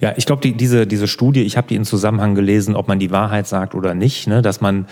[0.00, 2.98] Ja, ich glaube, die, diese, diese Studie, ich habe die in Zusammenhang gelesen, ob man
[2.98, 4.86] die Wahrheit sagt oder nicht, ne, dass man,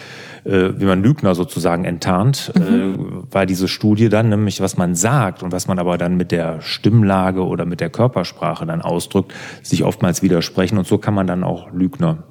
[0.44, 3.24] äh, wie man Lügner sozusagen enttarnt, mhm.
[3.30, 6.30] äh, war diese Studie dann nämlich, was man sagt und was man aber dann mit
[6.30, 9.32] der Stimmlage oder mit der Körpersprache dann ausdrückt,
[9.62, 12.24] sich oftmals widersprechen und so kann man dann auch Lügner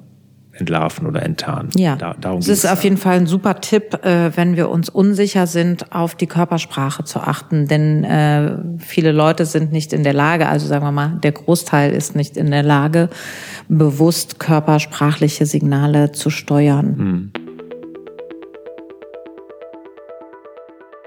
[0.58, 1.70] entlarven oder enttarnen.
[1.76, 4.88] Ja, da, darum es ist auf jeden Fall ein super Tipp, äh, wenn wir uns
[4.88, 7.66] unsicher sind, auf die Körpersprache zu achten.
[7.66, 11.92] Denn äh, viele Leute sind nicht in der Lage, also sagen wir mal, der Großteil
[11.92, 13.08] ist nicht in der Lage,
[13.68, 16.96] bewusst körpersprachliche Signale zu steuern.
[16.98, 17.32] Hm.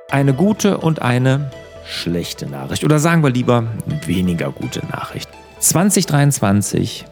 [0.10, 1.52] Eine gute und eine
[1.86, 2.84] schlechte Nachricht.
[2.84, 3.64] Oder sagen wir lieber
[4.06, 5.30] weniger gute Nachricht.
[5.60, 7.06] 2023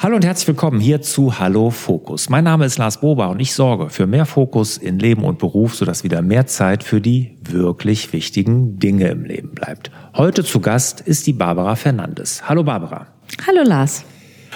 [0.00, 2.28] Hallo und herzlich willkommen hier zu Hallo Fokus.
[2.28, 5.74] Mein Name ist Lars Bobach und ich sorge für mehr Fokus in Leben und Beruf,
[5.74, 9.90] sodass wieder mehr Zeit für die wirklich wichtigen Dinge im Leben bleibt.
[10.14, 12.48] Heute zu Gast ist die Barbara Fernandes.
[12.48, 13.08] Hallo Barbara.
[13.46, 14.04] Hallo Lars.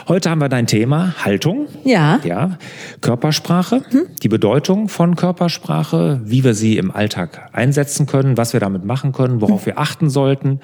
[0.09, 1.69] Heute haben wir dein Thema Haltung.
[1.85, 2.21] Ja.
[2.25, 2.59] Ja.
[3.01, 3.83] Körpersprache.
[3.91, 4.07] Hm?
[4.23, 9.13] Die Bedeutung von Körpersprache, wie wir sie im Alltag einsetzen können, was wir damit machen
[9.13, 9.67] können, worauf hm.
[9.67, 10.61] wir achten sollten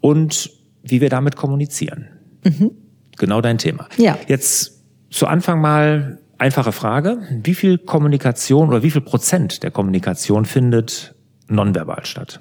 [0.00, 0.50] und
[0.82, 2.08] wie wir damit kommunizieren.
[2.44, 2.70] Mhm.
[3.18, 3.88] Genau dein Thema.
[3.96, 4.18] Ja.
[4.28, 7.18] Jetzt zu Anfang mal einfache Frage.
[7.42, 11.14] Wie viel Kommunikation oder wie viel Prozent der Kommunikation findet
[11.48, 12.40] nonverbal statt?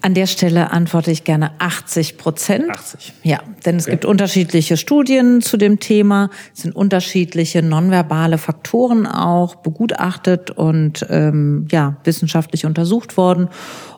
[0.00, 2.70] An der Stelle antworte ich gerne 80 Prozent.
[2.70, 3.14] 80.
[3.24, 3.92] Ja, denn es okay.
[3.92, 6.30] gibt unterschiedliche Studien zu dem Thema.
[6.54, 13.48] Es sind unterschiedliche nonverbale Faktoren auch begutachtet und ähm, ja wissenschaftlich untersucht worden.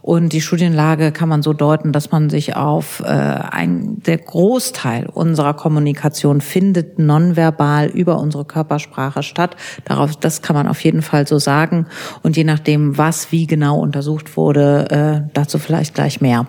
[0.03, 5.07] Und die Studienlage kann man so deuten, dass man sich auf äh, ein der Großteil
[5.07, 9.57] unserer Kommunikation findet nonverbal über unsere Körpersprache statt.
[9.85, 11.87] Darauf, das kann man auf jeden Fall so sagen.
[12.23, 14.91] Und je nachdem, was wie genau untersucht wurde,
[15.27, 16.47] äh, dazu vielleicht gleich mehr.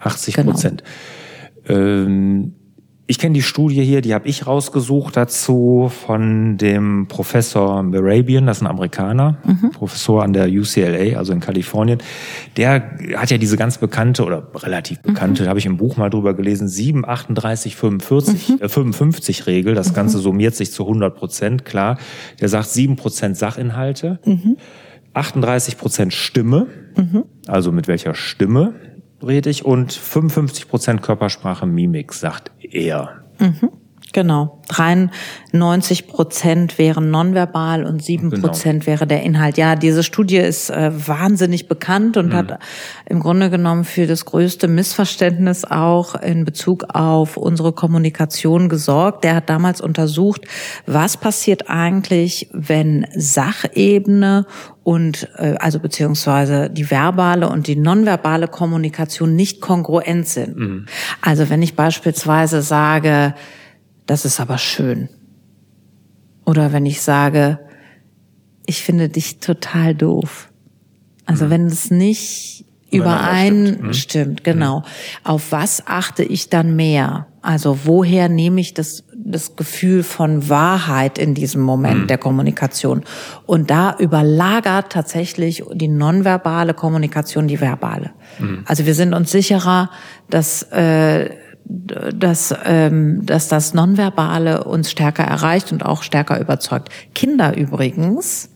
[0.00, 0.82] 80 Prozent.
[1.64, 1.78] Genau.
[1.78, 2.54] Ähm
[3.10, 8.58] ich kenne die Studie hier, die habe ich rausgesucht dazu von dem Professor Merabian, das
[8.58, 9.72] ist ein Amerikaner, mhm.
[9.72, 11.98] Professor an der UCLA, also in Kalifornien.
[12.56, 15.44] Der hat ja diese ganz bekannte oder relativ bekannte, mhm.
[15.46, 18.58] da habe ich im Buch mal drüber gelesen, 7, 38, 45, mhm.
[18.60, 19.74] äh, 55 Regel.
[19.74, 20.22] Das Ganze mhm.
[20.22, 21.98] summiert sich zu 100 Prozent, klar.
[22.40, 24.20] Der sagt 7 Prozent Sachinhalte,
[25.14, 25.78] 38 mhm.
[25.80, 27.24] Prozent Stimme, mhm.
[27.48, 28.74] also mit welcher Stimme
[29.22, 33.24] rede ich, und 55 Prozent Körpersprache, Mimik, sagt er.
[33.38, 33.70] Mhm.
[34.12, 34.58] Genau.
[34.68, 38.48] 93 Prozent wären nonverbal und 7 genau.
[38.48, 39.56] Prozent wäre der Inhalt.
[39.56, 42.34] Ja, diese Studie ist äh, wahnsinnig bekannt und mhm.
[42.34, 42.58] hat
[43.06, 49.24] im Grunde genommen für das größte Missverständnis auch in Bezug auf unsere Kommunikation gesorgt.
[49.24, 50.42] Der hat damals untersucht,
[50.86, 54.46] was passiert eigentlich, wenn Sachebene
[54.82, 60.56] und äh, also beziehungsweise die verbale und die nonverbale Kommunikation nicht kongruent sind.
[60.56, 60.86] Mhm.
[61.20, 63.34] Also wenn ich beispielsweise sage,
[64.10, 65.08] das ist aber schön.
[66.44, 67.60] Oder wenn ich sage,
[68.66, 70.50] ich finde dich total doof.
[71.26, 71.50] Also mhm.
[71.50, 74.42] wenn es nicht übereinstimmt, stimmt, mhm.
[74.42, 74.80] genau.
[74.80, 74.84] Mhm.
[75.22, 77.28] Auf was achte ich dann mehr?
[77.40, 82.06] Also woher nehme ich das, das Gefühl von Wahrheit in diesem Moment mhm.
[82.08, 83.04] der Kommunikation?
[83.46, 88.10] Und da überlagert tatsächlich die nonverbale Kommunikation die verbale.
[88.40, 88.64] Mhm.
[88.66, 89.88] Also wir sind uns sicherer,
[90.28, 91.30] dass äh,
[91.70, 96.88] dass, ähm, dass das Nonverbale uns stärker erreicht und auch stärker überzeugt.
[97.14, 98.50] Kinder übrigens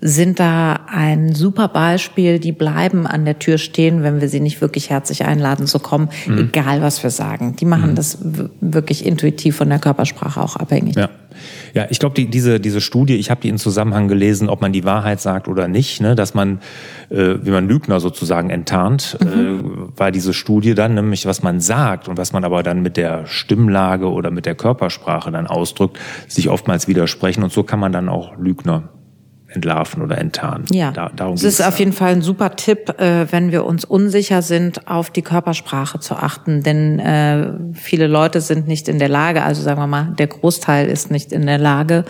[0.00, 2.38] sind da ein super Beispiel.
[2.38, 6.08] Die bleiben an der Tür stehen, wenn wir sie nicht wirklich herzlich einladen zu kommen,
[6.26, 6.38] mhm.
[6.38, 7.56] egal was wir sagen.
[7.56, 7.94] Die machen mhm.
[7.96, 8.18] das
[8.60, 10.96] wirklich intuitiv von der Körpersprache auch abhängig.
[10.96, 11.10] Ja.
[11.74, 14.72] Ja, ich glaube, die, diese, diese Studie, ich habe die in Zusammenhang gelesen, ob man
[14.72, 16.60] die Wahrheit sagt oder nicht, ne, dass man,
[17.10, 19.90] äh, wie man Lügner sozusagen enttarnt, mhm.
[19.94, 22.96] äh, war diese Studie dann, nämlich was man sagt und was man aber dann mit
[22.96, 27.92] der Stimmlage oder mit der Körpersprache dann ausdrückt, sich oftmals widersprechen und so kann man
[27.92, 28.90] dann auch Lügner
[29.52, 30.66] entlarven oder enttarnen.
[30.70, 33.84] Ja, da, darum es ist auf jeden Fall ein super Tipp, äh, wenn wir uns
[33.84, 39.08] unsicher sind, auf die Körpersprache zu achten, denn äh, viele Leute sind nicht in der
[39.08, 42.04] Lage, also sagen wir mal, der Großteil ist nicht in der Lage,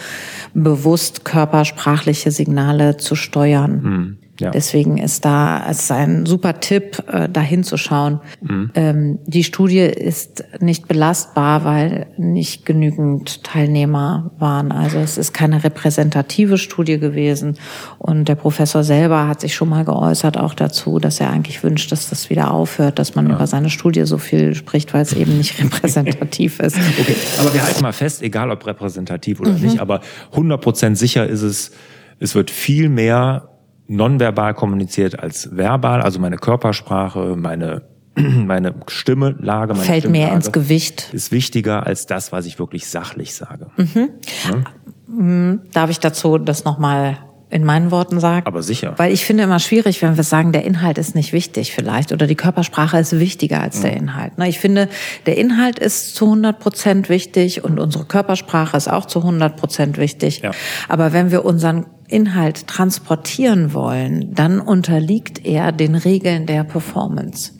[0.54, 3.82] bewusst körpersprachliche Signale zu steuern.
[3.82, 4.19] Hm.
[4.40, 4.50] Ja.
[4.50, 8.20] Deswegen ist da es ist ein super Tipp, äh, da hinzuschauen.
[8.40, 8.70] Mhm.
[8.75, 14.72] Ähm, die Studie ist nicht belastbar, weil nicht genügend Teilnehmer waren.
[14.72, 17.58] Also es ist keine repräsentative Studie gewesen.
[17.98, 21.93] Und der Professor selber hat sich schon mal geäußert auch dazu, dass er eigentlich wünscht,
[21.93, 23.34] dass das wieder aufhört, dass man ja.
[23.34, 26.76] über seine Studie so viel spricht, weil es eben nicht repräsentativ ist.
[26.76, 29.60] Okay, aber wir halten mal fest, egal ob repräsentativ oder mhm.
[29.60, 30.00] nicht, aber
[30.32, 31.72] 100 Prozent sicher ist es,
[32.19, 33.48] es wird viel mehr
[33.90, 37.82] nonverbal kommuniziert als verbal, also meine Körpersprache, meine
[38.14, 43.34] meine Stimmlage, meine fällt mehr ins Gewicht, ist wichtiger als das, was ich wirklich sachlich
[43.34, 43.69] sage.
[43.76, 44.08] Mhm.
[44.48, 44.64] Ja?
[45.06, 45.60] Mhm.
[45.72, 47.19] Darf ich dazu das nochmal
[47.50, 48.47] in meinen Worten sagen?
[48.47, 48.94] Aber sicher.
[48.97, 52.26] Weil ich finde immer schwierig, wenn wir sagen, der Inhalt ist nicht wichtig vielleicht oder
[52.26, 54.32] die Körpersprache ist wichtiger als der Inhalt.
[54.47, 54.88] Ich finde,
[55.26, 59.99] der Inhalt ist zu 100 Prozent wichtig und unsere Körpersprache ist auch zu 100 Prozent
[59.99, 60.41] wichtig.
[60.43, 60.52] Ja.
[60.88, 67.53] Aber wenn wir unseren Inhalt transportieren wollen, dann unterliegt er den Regeln der Performance.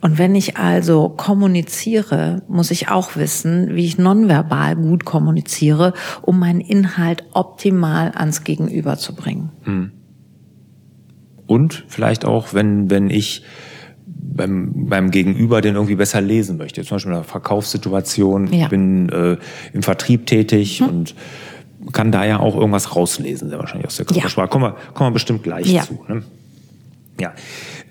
[0.00, 6.38] Und wenn ich also kommuniziere, muss ich auch wissen, wie ich nonverbal gut kommuniziere, um
[6.38, 9.50] meinen Inhalt optimal ans Gegenüber zu bringen.
[9.64, 9.90] Hm.
[11.46, 13.42] Und vielleicht auch, wenn, wenn ich
[14.06, 16.82] beim, beim Gegenüber den irgendwie besser lesen möchte.
[16.82, 18.64] Zum Beispiel in einer Verkaufssituation, ja.
[18.64, 19.36] ich bin äh,
[19.72, 20.88] im Vertrieb tätig hm.
[20.88, 21.14] und
[21.92, 24.46] kann da ja auch irgendwas rauslesen, sehr wahrscheinlich aus der Körpersprache.
[24.46, 24.50] Ja.
[24.50, 25.82] Kommen, wir, kommen wir bestimmt gleich ja.
[25.82, 26.04] zu.
[26.08, 26.22] Ne?
[27.20, 27.32] Ja.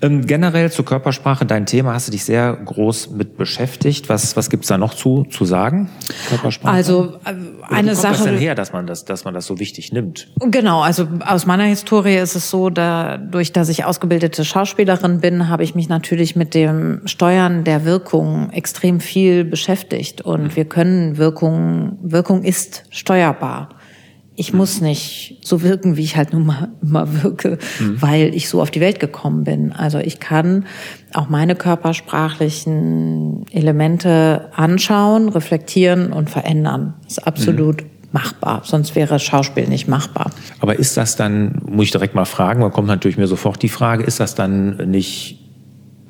[0.02, 4.10] Ähm, generell zur Körpersprache, dein Thema hast du dich sehr groß mit beschäftigt.
[4.10, 5.90] Was, was gibt's da noch zu, zu sagen?
[6.30, 6.74] Körpersprache?
[6.74, 7.34] Also äh,
[7.70, 8.14] eine Oder Sache.
[8.14, 10.28] Was denn her, dass man das, dass man das so wichtig nimmt?
[10.40, 15.64] Genau, also aus meiner Historie ist es so, dadurch, dass ich ausgebildete Schauspielerin bin, habe
[15.64, 20.22] ich mich natürlich mit dem Steuern der Wirkung extrem viel beschäftigt.
[20.22, 20.56] Und mhm.
[20.56, 23.70] wir können Wirkung, Wirkung ist steuerbar
[24.36, 28.02] ich muss nicht so wirken, wie ich halt nun mal immer wirke, mhm.
[28.02, 29.72] weil ich so auf die Welt gekommen bin.
[29.72, 30.66] Also ich kann
[31.14, 36.96] auch meine körpersprachlichen Elemente anschauen, reflektieren und verändern.
[37.04, 37.90] Das ist absolut mhm.
[38.12, 38.62] machbar.
[38.66, 40.32] Sonst wäre Schauspiel nicht machbar.
[40.60, 43.70] Aber ist das dann, muss ich direkt mal fragen, da kommt natürlich mir sofort die
[43.70, 45.45] Frage, ist das dann nicht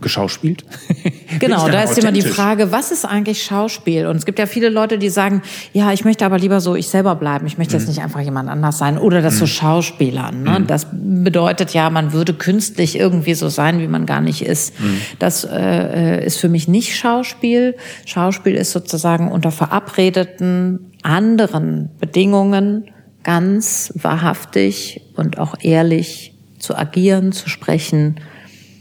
[0.06, 0.64] geschauspielt?
[1.38, 4.08] Genau, da ist immer die Frage, was ist eigentlich Schauspiel?
[4.08, 5.42] Und es gibt ja viele Leute, die sagen,
[5.74, 7.46] ja, ich möchte aber lieber so ich selber bleiben.
[7.46, 7.90] Ich möchte jetzt mhm.
[7.90, 8.98] nicht einfach jemand anders sein.
[8.98, 9.40] Oder das mhm.
[9.40, 10.44] so Schauspielern.
[10.44, 10.60] Ne?
[10.60, 10.68] Mhm.
[10.68, 14.80] Das bedeutet ja, man würde künstlich irgendwie so sein, wie man gar nicht ist.
[14.80, 15.02] Mhm.
[15.20, 17.76] Das äh, ist für mich nicht Schauspiel.
[18.06, 22.86] Schauspiel ist sozusagen unter verabredeten anderen Bedingungen
[23.24, 28.22] ganz wahrhaftig und auch ehrlich zu agieren, zu sprechen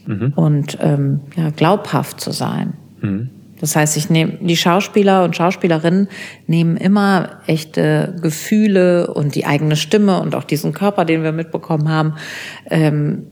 [0.07, 0.33] mhm.
[0.35, 2.75] und ähm, ja, glaubhaft zu sein.
[3.01, 3.31] Mhm.
[3.61, 6.09] Das heißt, ich nehme die Schauspieler und Schauspielerinnen
[6.47, 11.89] nehmen immer echte Gefühle und die eigene Stimme und auch diesen Körper, den wir mitbekommen
[11.89, 12.15] haben,
[12.69, 13.27] ähm,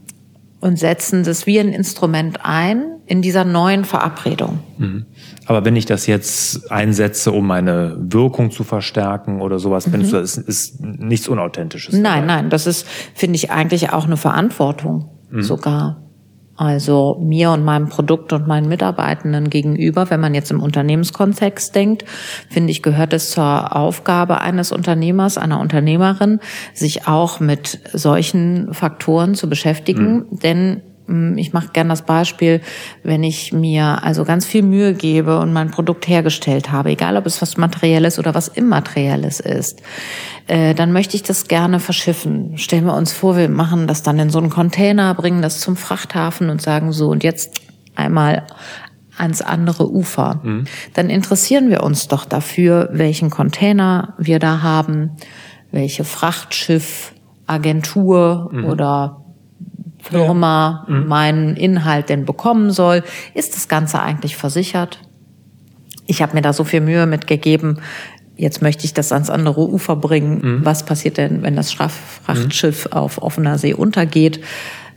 [0.62, 4.60] und setzen das wie ein Instrument ein in dieser neuen Verabredung.
[4.78, 5.06] Mhm.
[5.46, 9.90] Aber wenn ich das jetzt einsetze, um meine Wirkung zu verstärken oder sowas, mhm.
[9.90, 11.94] findest du, das ist nichts Unauthentisches?
[11.94, 12.42] Nein, dabei?
[12.42, 15.42] nein, das ist, finde ich, eigentlich auch eine Verantwortung mhm.
[15.42, 16.00] sogar.
[16.56, 22.04] Also mir und meinem Produkt und meinen Mitarbeitenden gegenüber, wenn man jetzt im Unternehmenskontext denkt,
[22.50, 26.40] finde ich, gehört es zur Aufgabe eines Unternehmers, einer Unternehmerin,
[26.74, 30.26] sich auch mit solchen Faktoren zu beschäftigen.
[30.30, 30.38] Mhm.
[30.40, 30.82] Denn
[31.36, 32.60] ich mache gern das Beispiel,
[33.02, 37.26] wenn ich mir also ganz viel Mühe gebe und mein Produkt hergestellt habe, egal ob
[37.26, 39.82] es was Materielles oder was Immaterielles ist,
[40.46, 42.56] äh, dann möchte ich das gerne verschiffen.
[42.56, 45.76] Stellen wir uns vor, wir machen das dann in so einen Container, bringen das zum
[45.76, 47.60] Frachthafen und sagen so, und jetzt
[47.94, 48.46] einmal
[49.16, 50.40] ans andere Ufer.
[50.42, 50.64] Mhm.
[50.94, 55.10] Dann interessieren wir uns doch dafür, welchen Container wir da haben,
[55.70, 57.12] welche Frachtschiff,
[57.46, 58.64] Agentur mhm.
[58.64, 59.21] oder
[60.02, 60.94] Firma ja.
[60.94, 61.08] mhm.
[61.08, 63.02] meinen Inhalt denn bekommen soll.
[63.34, 64.98] Ist das Ganze eigentlich versichert?
[66.06, 67.78] Ich habe mir da so viel Mühe mitgegeben.
[68.36, 70.40] Jetzt möchte ich das ans andere Ufer bringen.
[70.42, 70.64] Mhm.
[70.64, 72.92] Was passiert denn, wenn das Frachtschiff mhm.
[72.92, 74.40] auf offener See untergeht?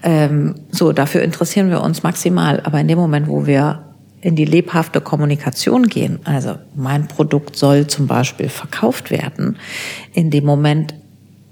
[0.01, 2.61] Ähm, so, dafür interessieren wir uns maximal.
[2.63, 3.83] Aber in dem Moment, wo wir
[4.21, 9.57] in die lebhafte Kommunikation gehen, also mein Produkt soll zum Beispiel verkauft werden,
[10.13, 10.95] in dem Moment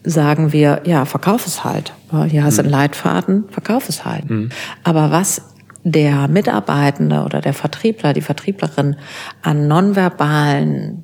[0.03, 1.93] sagen wir, ja, verkauf es halt.
[2.27, 2.77] Hier hast du einen mhm.
[2.77, 4.29] Leitfaden, verkauf es halt.
[4.29, 4.49] Mhm.
[4.83, 5.41] Aber was
[5.83, 8.95] der Mitarbeitende oder der Vertriebler, die Vertrieblerin
[9.41, 11.03] an nonverbalen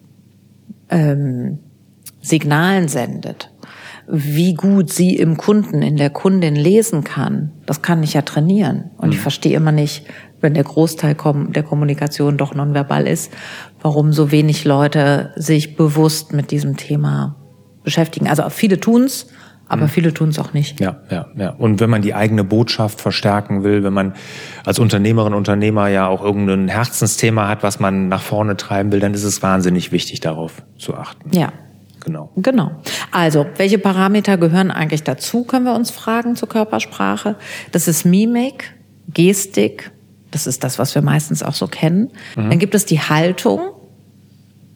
[0.89, 1.59] ähm,
[2.21, 3.51] Signalen sendet,
[4.07, 8.91] wie gut sie im Kunden, in der Kundin lesen kann, das kann ich ja trainieren.
[8.97, 9.13] Und mhm.
[9.13, 10.05] ich verstehe immer nicht,
[10.41, 11.15] wenn der Großteil
[11.49, 13.31] der Kommunikation doch nonverbal ist,
[13.81, 17.35] warum so wenig Leute sich bewusst mit diesem Thema
[17.89, 18.27] beschäftigen.
[18.27, 19.25] Also viele tun's,
[19.67, 19.89] aber mhm.
[19.89, 20.79] viele tun es auch nicht.
[20.79, 21.49] Ja, ja, ja.
[21.51, 24.13] Und wenn man die eigene Botschaft verstärken will, wenn man
[24.63, 29.13] als Unternehmerin, Unternehmer ja auch irgendein Herzensthema hat, was man nach vorne treiben will, dann
[29.13, 31.35] ist es wahnsinnig wichtig, darauf zu achten.
[31.35, 31.51] Ja.
[32.05, 32.31] Genau.
[32.37, 32.71] Genau.
[33.11, 37.35] Also, welche Parameter gehören eigentlich dazu, können wir uns fragen zur Körpersprache.
[37.73, 38.73] Das ist Mimik,
[39.13, 39.91] Gestik,
[40.31, 42.11] das ist das, was wir meistens auch so kennen.
[42.37, 42.49] Mhm.
[42.49, 43.59] Dann gibt es die Haltung.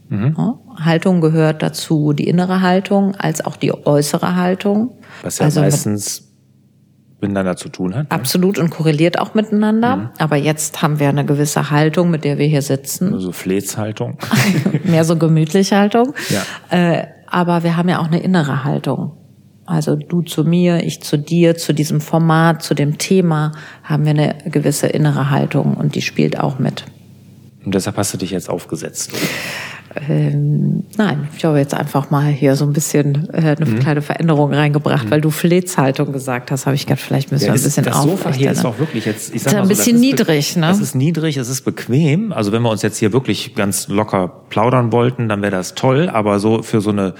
[0.09, 0.35] Mhm.
[0.37, 4.91] Ja, Haltung gehört dazu, die innere Haltung als auch die äußere Haltung.
[5.21, 6.23] Was ja also meistens
[7.23, 8.03] miteinander zu tun hat.
[8.03, 8.11] Ne?
[8.11, 9.95] Absolut und korreliert auch miteinander.
[9.95, 10.09] Mhm.
[10.19, 13.13] Aber jetzt haben wir eine gewisse Haltung, mit der wir hier sitzen.
[13.13, 14.17] Also Fleetshaltung.
[14.83, 16.13] Mehr so gemütliche Haltung.
[16.29, 16.43] Ja.
[16.77, 19.17] Äh, aber wir haben ja auch eine innere Haltung.
[19.65, 23.53] Also du zu mir, ich zu dir, zu diesem Format, zu dem Thema
[23.83, 26.83] haben wir eine gewisse innere Haltung und die spielt auch mit.
[27.65, 29.13] Und deshalb hast du dich jetzt aufgesetzt.
[29.95, 33.79] Ähm, nein, ich habe jetzt einfach mal hier so ein bisschen äh, eine mhm.
[33.79, 35.11] kleine Veränderung reingebracht, mhm.
[35.11, 38.01] weil du Fleetshaltung gesagt hast, habe ich gedacht, vielleicht müssen ja, wir ein bisschen Das
[38.01, 40.69] Sofa hier ist auch wirklich jetzt, ich sag ist mal so, ein bisschen niedrig, ne?
[40.71, 42.33] Es ist niedrig, es ist bequem.
[42.33, 46.09] Also wenn wir uns jetzt hier wirklich ganz locker plaudern wollten, dann wäre das toll.
[46.09, 47.13] Aber so für so eine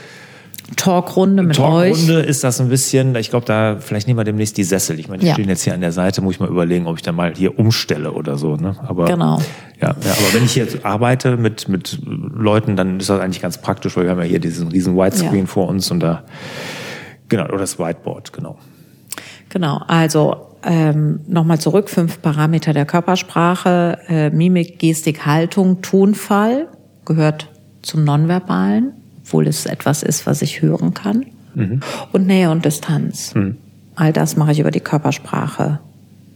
[0.76, 1.98] Talkrunde mit Talkrunde euch.
[1.98, 5.00] Talkrunde ist das ein bisschen, ich glaube, da vielleicht nehmen wir demnächst die Sessel.
[5.00, 5.34] Ich meine, die ja.
[5.34, 7.60] stehen jetzt hier an der Seite, muss ich mal überlegen, ob ich da mal hier
[7.60, 8.56] umstelle oder so.
[8.56, 8.76] Ne?
[8.88, 9.40] Aber, genau.
[9.82, 13.58] Ja, ja, aber wenn ich jetzt arbeite mit, mit Leuten, dann ist das eigentlich ganz
[13.58, 15.46] praktisch, weil wir haben ja hier diesen riesen Whitescreen ja.
[15.46, 16.24] vor uns und da,
[17.28, 18.58] genau, oder das Whiteboard, genau.
[19.50, 26.70] Genau, also ähm, nochmal zurück, fünf Parameter der Körpersprache, äh, Mimik, Gestik, Haltung, Tonfall
[27.06, 27.50] gehört
[27.82, 28.94] zum Nonverbalen
[29.24, 31.26] obwohl es etwas ist, was ich hören kann.
[31.56, 31.80] Mhm.
[32.12, 33.34] Und Nähe und Distanz.
[33.34, 33.58] Mhm.
[33.96, 35.80] All das mache ich über die Körpersprache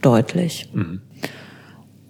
[0.01, 0.69] deutlich.
[0.73, 1.01] Mhm.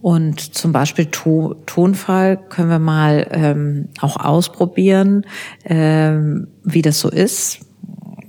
[0.02, 5.26] Und zum Beispiel to Tonfall können wir mal ähm, auch ausprobieren,
[5.66, 7.60] ähm, wie das so ist.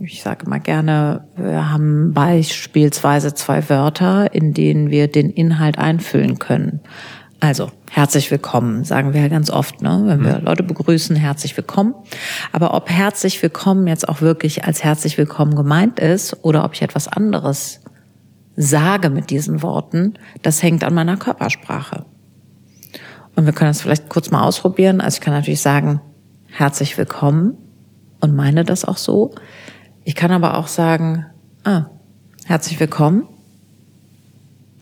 [0.00, 6.38] Ich sage mal gerne, wir haben beispielsweise zwei Wörter, in denen wir den Inhalt einfüllen
[6.38, 6.80] können.
[7.40, 10.02] Also, herzlich willkommen, sagen wir ja ganz oft, ne?
[10.06, 10.44] wenn wir mhm.
[10.44, 11.94] Leute begrüßen, herzlich willkommen.
[12.50, 16.82] Aber ob herzlich willkommen jetzt auch wirklich als herzlich willkommen gemeint ist oder ob ich
[16.82, 17.80] etwas anderes
[18.56, 22.06] sage mit diesen Worten, das hängt an meiner Körpersprache.
[23.36, 25.00] Und wir können das vielleicht kurz mal ausprobieren.
[25.00, 26.00] Also ich kann natürlich sagen,
[26.48, 27.56] herzlich willkommen
[28.18, 29.32] und meine das auch so.
[30.02, 31.26] Ich kann aber auch sagen,
[31.62, 31.84] ah,
[32.46, 33.28] herzlich willkommen.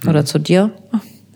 [0.06, 0.26] Oder mhm.
[0.26, 0.72] zu dir,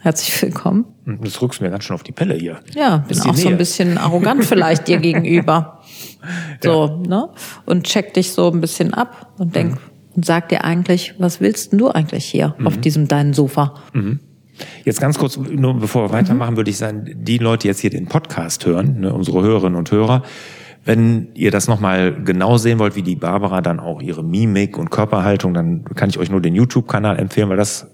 [0.02, 0.86] Herzlich willkommen.
[1.22, 2.60] Das rückst mir ganz schön auf die Pelle hier.
[2.74, 3.34] Ja, bin auch Nähe.
[3.34, 5.82] so ein bisschen arrogant vielleicht dir gegenüber.
[6.62, 6.96] So, ja.
[6.96, 7.28] ne?
[7.66, 9.78] Und check dich so ein bisschen ab und denk mhm.
[10.16, 12.66] und sag dir eigentlich, was willst denn du eigentlich hier mhm.
[12.66, 13.74] auf diesem deinen Sofa?
[13.92, 14.20] Mhm.
[14.86, 17.90] Jetzt ganz kurz, nur bevor wir weitermachen, würde ich sagen, die Leute, die jetzt hier
[17.90, 20.22] den Podcast hören, ne, unsere Hörerinnen und Hörer,
[20.86, 24.90] wenn ihr das nochmal genau sehen wollt, wie die Barbara dann auch ihre Mimik und
[24.90, 27.86] Körperhaltung, dann kann ich euch nur den YouTube-Kanal empfehlen, weil das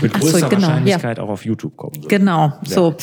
[0.00, 1.24] mit größter so, genau, Wahrscheinlichkeit ja.
[1.24, 2.08] auch auf YouTube kommen wird.
[2.08, 2.60] Genau, ja.
[2.64, 2.94] so.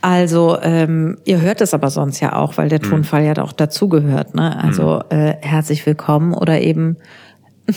[0.00, 2.90] Also ähm, ihr hört es aber sonst ja auch, weil der mhm.
[2.90, 3.26] Tonfall mhm.
[3.26, 4.34] ja auch dazugehört.
[4.34, 4.56] Ne?
[4.62, 5.18] Also mhm.
[5.18, 6.96] äh, herzlich willkommen oder eben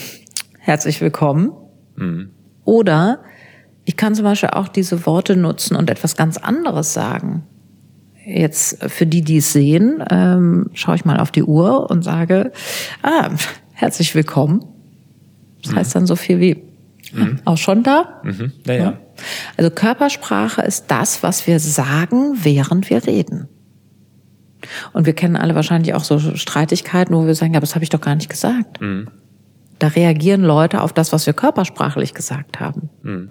[0.58, 1.52] herzlich willkommen.
[1.96, 2.30] Mhm.
[2.64, 3.20] Oder
[3.84, 7.44] ich kann zum Beispiel auch diese Worte nutzen und etwas ganz anderes sagen.
[8.26, 12.52] Jetzt für die, die es sehen, ähm, schaue ich mal auf die Uhr und sage,
[13.02, 13.30] ah,
[13.72, 14.62] herzlich willkommen.
[15.62, 16.67] Das heißt dann so viel wie
[17.12, 17.40] Mhm.
[17.44, 18.20] Auch schon da?
[18.22, 18.52] Mhm.
[18.66, 18.98] Ja, ja.
[19.56, 23.48] Also Körpersprache ist das, was wir sagen, während wir reden.
[24.92, 27.90] Und wir kennen alle wahrscheinlich auch so Streitigkeiten, wo wir sagen, ja, das habe ich
[27.90, 28.80] doch gar nicht gesagt.
[28.80, 29.08] Mhm.
[29.78, 32.90] Da reagieren Leute auf das, was wir körpersprachlich gesagt haben.
[33.02, 33.30] Mhm.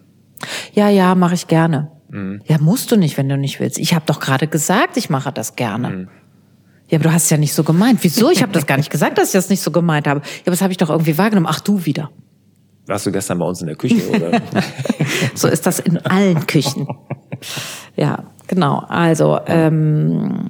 [0.73, 1.91] Ja, ja, mache ich gerne.
[2.09, 2.41] Mhm.
[2.45, 3.77] Ja, musst du nicht, wenn du nicht willst.
[3.77, 5.89] Ich habe doch gerade gesagt, ich mache das gerne.
[5.89, 6.07] Mhm.
[6.89, 7.99] Ja, aber du hast es ja nicht so gemeint.
[8.03, 8.31] Wieso?
[8.31, 10.21] Ich habe das gar nicht gesagt, dass ich das nicht so gemeint habe.
[10.21, 11.47] Ja, aber das habe ich doch irgendwie wahrgenommen.
[11.49, 12.11] Ach, du wieder.
[12.87, 14.41] Warst du gestern bei uns in der Küche, oder?
[15.35, 16.87] so ist das in allen Küchen.
[17.97, 18.83] Ja, genau.
[18.87, 20.47] Also ähm,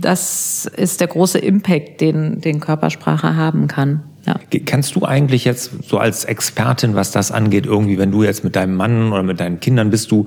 [0.00, 4.04] das ist der große Impact, den, den Körpersprache haben kann.
[4.26, 4.36] Ja.
[4.66, 8.56] Kannst du eigentlich jetzt so als Expertin, was das angeht, irgendwie, wenn du jetzt mit
[8.56, 10.26] deinem Mann oder mit deinen Kindern bist, du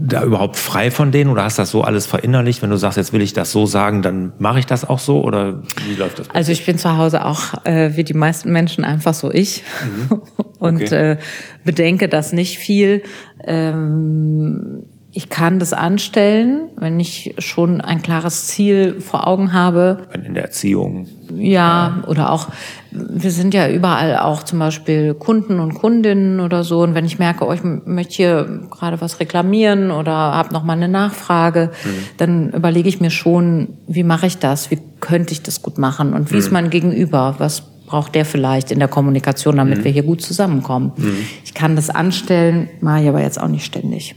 [0.00, 2.62] da überhaupt frei von denen oder hast das so alles verinnerlicht?
[2.62, 5.22] Wenn du sagst, jetzt will ich das so sagen, dann mache ich das auch so
[5.22, 6.30] oder wie läuft das?
[6.30, 10.22] Also ich bin zu Hause auch äh, wie die meisten Menschen einfach so ich mhm.
[10.58, 11.12] und okay.
[11.12, 11.16] äh,
[11.64, 13.02] bedenke das nicht viel.
[13.44, 14.84] Ähm,
[15.18, 20.06] ich kann das anstellen, wenn ich schon ein klares Ziel vor Augen habe.
[20.14, 21.08] In der Erziehung.
[21.34, 22.46] Ja, oder auch,
[22.92, 26.82] wir sind ja überall auch zum Beispiel Kunden und Kundinnen oder so.
[26.82, 30.74] Und wenn ich merke, oh, ich möchte hier gerade was reklamieren oder habe noch mal
[30.74, 31.88] eine Nachfrage, mhm.
[32.18, 34.70] dann überlege ich mir schon, wie mache ich das?
[34.70, 36.12] Wie könnte ich das gut machen?
[36.14, 36.40] Und wie mhm.
[36.42, 37.34] ist mein Gegenüber?
[37.38, 39.84] Was braucht der vielleicht in der Kommunikation, damit mhm.
[39.84, 40.92] wir hier gut zusammenkommen?
[40.96, 41.16] Mhm.
[41.44, 44.14] Ich kann das anstellen, mache ich aber jetzt auch nicht ständig.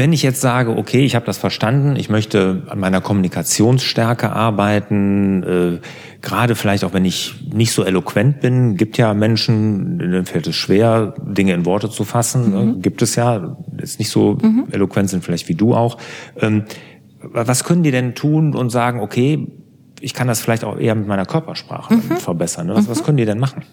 [0.00, 5.42] Wenn ich jetzt sage, okay, ich habe das verstanden, ich möchte an meiner Kommunikationsstärke arbeiten,
[5.42, 5.78] äh,
[6.22, 10.56] gerade vielleicht auch wenn ich nicht so eloquent bin, gibt ja Menschen, denen fällt es
[10.56, 12.62] schwer, Dinge in Worte zu fassen, ne?
[12.62, 12.80] mhm.
[12.80, 14.68] gibt es ja, ist nicht so mhm.
[14.70, 15.98] eloquent sind vielleicht wie du auch.
[16.40, 16.64] Ähm,
[17.20, 19.48] was können die denn tun und sagen, okay,
[20.00, 22.16] ich kann das vielleicht auch eher mit meiner Körpersprache mhm.
[22.16, 22.68] verbessern.
[22.68, 22.74] Ne?
[22.74, 22.90] Was, mhm.
[22.90, 23.64] was können die denn machen?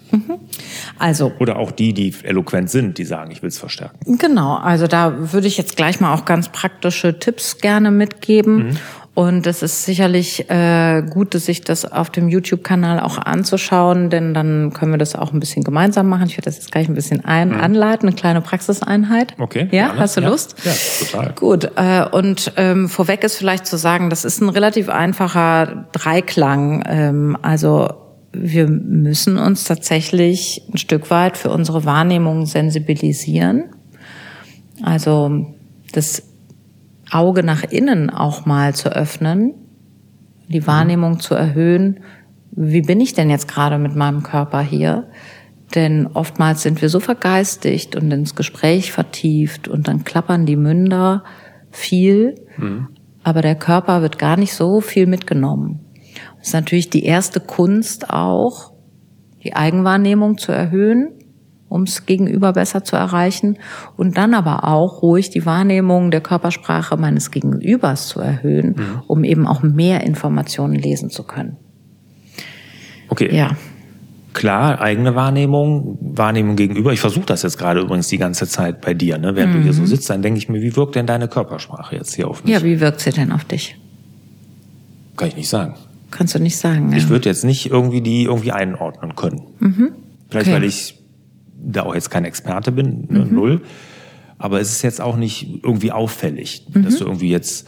[1.00, 4.18] Also oder auch die, die eloquent sind, die sagen, ich will es verstärken.
[4.18, 8.58] Genau, also da würde ich jetzt gleich mal auch ganz praktische Tipps gerne mitgeben.
[8.58, 8.77] Mhm.
[9.18, 14.74] Und es ist sicherlich äh, gut, sich das auf dem YouTube-Kanal auch anzuschauen, denn dann
[14.74, 16.27] können wir das auch ein bisschen gemeinsam machen.
[16.27, 17.60] Ich werde das jetzt gleich ein bisschen ein mhm.
[17.60, 19.34] anleiten, eine kleine Praxiseinheit.
[19.39, 19.70] Okay.
[19.72, 20.00] Ja, gerne.
[20.01, 20.56] hast du Lust?
[20.63, 21.34] Ja, total.
[21.34, 21.72] Gut.
[21.77, 26.84] Äh, und ähm, vorweg ist vielleicht zu sagen, das ist ein relativ einfacher Dreiklang.
[26.88, 27.89] Ähm, also
[28.31, 33.65] wir müssen uns tatsächlich ein Stück weit für unsere Wahrnehmung sensibilisieren.
[34.84, 35.48] Also
[35.93, 36.24] das
[37.12, 39.53] Auge nach innen auch mal zu öffnen,
[40.48, 40.67] die.
[40.67, 42.01] Wahrnehmung zu erhöhen,
[42.51, 45.07] wie bin ich denn jetzt gerade mit meinem Körper hier?
[45.75, 51.24] Denn oftmals sind wir so vergeistigt und ins Gespräch vertieft und dann klappern die Münder
[51.72, 52.88] viel, mhm.
[53.24, 55.81] aber der Körper wird gar nicht so viel mitgenommen.
[56.41, 58.74] Ist natürlich die erste Kunst auch,
[59.44, 61.17] die Eigenwahrnehmung zu erhöhen
[61.69, 63.58] ums Gegenüber besser zu erreichen
[63.97, 69.02] und dann aber auch ruhig die Wahrnehmung der Körpersprache meines Gegenübers zu erhöhen, mhm.
[69.08, 71.58] um eben auch mehr Informationen lesen zu können.
[73.10, 73.36] Okay.
[73.36, 73.52] Ja.
[74.34, 76.93] Klar, eigene Wahrnehmung, Wahrnehmung gegenüber.
[76.93, 79.36] Ich versuche das jetzt gerade übrigens die ganze Zeit bei dir, ne?
[79.36, 79.58] Während mhm.
[79.58, 79.88] du hier so mhm.
[79.88, 82.54] sitzt, dann denke ich mir, wie wirkt denn deine Körpersprache jetzt hier auf mich?
[82.54, 83.78] Ja, wie wirkt sie denn auf dich?
[85.15, 85.73] Kann ich nicht sagen.
[86.12, 86.91] Kannst du nicht sagen.
[86.91, 86.98] Ja.
[86.98, 89.41] Ich würde jetzt nicht irgendwie die irgendwie einordnen können.
[89.60, 89.91] Mhm.
[90.30, 90.56] Vielleicht, okay.
[90.56, 90.98] weil ich
[91.60, 93.36] da auch jetzt kein Experte bin, ne, mhm.
[93.36, 93.62] null.
[94.38, 96.84] Aber es ist jetzt auch nicht irgendwie auffällig, mhm.
[96.84, 97.67] dass du irgendwie jetzt,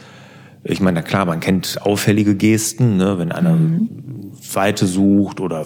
[0.62, 3.88] ich meine, na klar, man kennt auffällige Gesten, ne, wenn einer mhm.
[4.54, 5.64] Weite sucht oder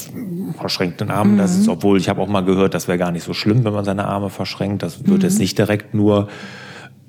[0.58, 1.72] verschränkt den Arm, das ist, mhm.
[1.72, 4.06] obwohl ich habe auch mal gehört, das wäre gar nicht so schlimm, wenn man seine
[4.06, 4.82] Arme verschränkt.
[4.82, 5.40] Das wird jetzt mhm.
[5.40, 6.28] nicht direkt nur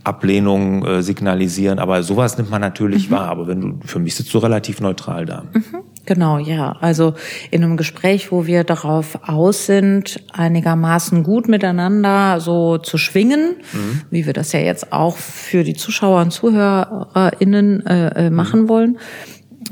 [0.05, 3.15] Ablehnung äh, signalisieren, aber sowas nimmt man natürlich mhm.
[3.15, 3.27] wahr.
[3.29, 5.43] Aber wenn du, für mich sitzt du relativ neutral da.
[5.53, 5.81] Mhm.
[6.05, 6.75] Genau, ja.
[6.81, 7.15] Also
[7.49, 14.01] in einem Gespräch, wo wir darauf aus sind, einigermaßen gut miteinander so zu schwingen, mhm.
[14.11, 18.69] wie wir das ja jetzt auch für die Zuschauer und ZuhörerInnen äh, äh, machen mhm.
[18.69, 18.97] wollen,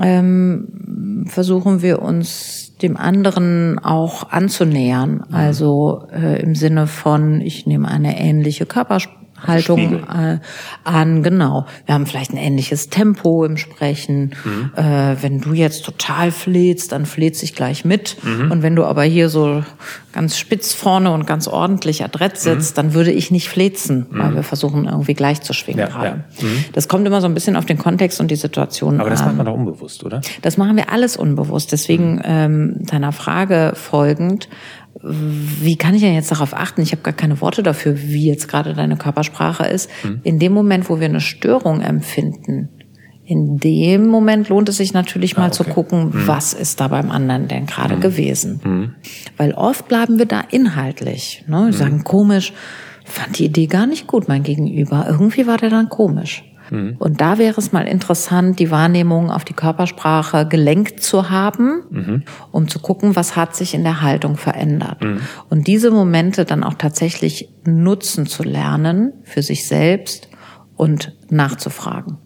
[0.01, 5.23] ähm, versuchen wir uns dem anderen auch anzunähern.
[5.27, 5.35] Mhm.
[5.35, 10.39] Also äh, im Sinne von, ich nehme eine ähnliche Körpersprache Haltung äh,
[10.84, 11.23] an.
[11.23, 11.65] Genau.
[11.86, 14.34] Wir haben vielleicht ein ähnliches Tempo im Sprechen.
[14.43, 14.71] Mhm.
[14.75, 18.17] Äh, wenn du jetzt total flehst, dann fleht sich gleich mit.
[18.23, 18.51] Mhm.
[18.51, 19.63] Und wenn du aber hier so
[20.13, 22.38] ganz spitz vorne und ganz ordentlich adrett mhm.
[22.38, 22.75] sitzt, mhm.
[22.75, 24.36] dann würde ich nicht flezen, weil mhm.
[24.36, 26.23] wir versuchen irgendwie gleich zu schwingen ja, gerade.
[26.39, 26.47] Ja.
[26.47, 26.65] Mhm.
[26.73, 29.27] Das kommt immer so ein bisschen auf den Kontext und die Situation Aber das an.
[29.27, 30.21] macht man doch unbewusst, oder?
[30.41, 31.71] Das machen wir alles unbewusst.
[31.71, 34.47] Deswegen ähm, deiner Frage folgend,
[35.05, 36.81] wie kann ich denn jetzt darauf achten?
[36.81, 39.89] Ich habe gar keine Worte dafür, wie jetzt gerade deine Körpersprache ist.
[40.03, 40.21] Mhm.
[40.23, 42.69] In dem Moment, wo wir eine Störung empfinden,
[43.25, 45.55] in dem Moment lohnt es sich natürlich mal ah, okay.
[45.55, 46.27] zu gucken, mhm.
[46.27, 48.01] was ist da beim anderen denn gerade mhm.
[48.01, 48.61] gewesen.
[48.63, 48.95] Mhm.
[49.37, 51.43] Weil oft bleiben wir da inhaltlich.
[51.47, 51.57] Ne?
[51.57, 51.71] Wir mhm.
[51.71, 52.53] sagen komisch,
[53.05, 55.05] fand die Idee gar nicht gut, mein Gegenüber.
[55.09, 56.43] Irgendwie war der dann komisch.
[56.69, 56.95] Mhm.
[56.99, 62.23] Und da wäre es mal interessant, die Wahrnehmung auf die Körpersprache gelenkt zu haben, mhm.
[62.52, 65.04] um zu gucken, was hat sich in der Haltung verändert.
[65.04, 65.21] Mhm.
[65.49, 70.30] Und diese Momente dann auch tatsächlich nutzen zu lernen für sich selbst
[70.76, 72.17] und nachzufragen.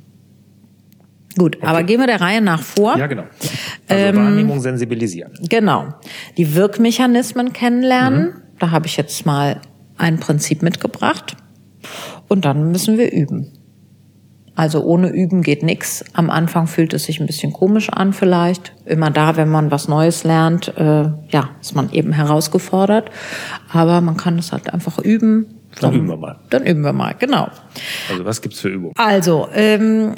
[1.37, 1.67] Gut, okay.
[1.67, 2.97] aber gehen wir der Reihe nach vor.
[2.97, 3.23] Ja, genau.
[3.87, 5.33] Also ähm, Wahrnehmung sensibilisieren.
[5.47, 5.89] Genau.
[6.35, 8.21] Die Wirkmechanismen kennenlernen.
[8.21, 8.41] Mhm.
[8.57, 9.61] Da habe ich jetzt mal
[9.97, 11.37] ein Prinzip mitgebracht.
[12.27, 13.56] Und dann müssen wir üben.
[14.57, 16.03] Also ohne Üben geht nix.
[16.13, 18.73] Am Anfang fühlt es sich ein bisschen komisch an vielleicht.
[18.85, 23.11] Immer da, wenn man was Neues lernt, äh, ja, ist man eben herausgefordert.
[23.71, 25.45] Aber man kann es halt einfach üben.
[25.79, 26.39] Dann üben wir mal.
[26.49, 27.49] Dann üben wir mal, genau.
[28.09, 28.93] Also was gibt's für Übungen?
[28.97, 30.15] Also, ähm,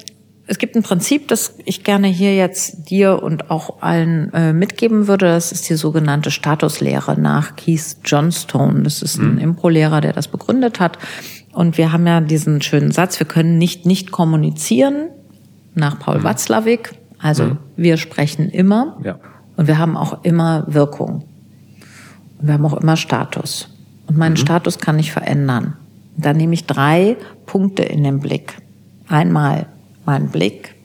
[0.47, 5.07] es gibt ein Prinzip, das ich gerne hier jetzt dir und auch allen äh, mitgeben
[5.07, 5.25] würde.
[5.27, 8.83] Das ist die sogenannte Statuslehre nach Keith Johnstone.
[8.83, 9.41] Das ist ein mhm.
[9.41, 10.97] Impro-Lehrer, der das begründet hat.
[11.59, 15.09] Und wir haben ja diesen schönen Satz, wir können nicht nicht kommunizieren,
[15.75, 16.23] nach Paul mhm.
[16.23, 16.93] Watzlawick.
[17.17, 17.57] Also mhm.
[17.75, 19.19] wir sprechen immer ja.
[19.57, 21.25] und wir haben auch immer Wirkung.
[22.39, 23.75] Und wir haben auch immer Status.
[24.07, 24.37] Und meinen mhm.
[24.37, 25.75] Status kann ich verändern.
[26.15, 28.55] Da nehme ich drei Punkte in den Blick.
[29.09, 29.65] Einmal
[30.05, 30.75] mein Blick,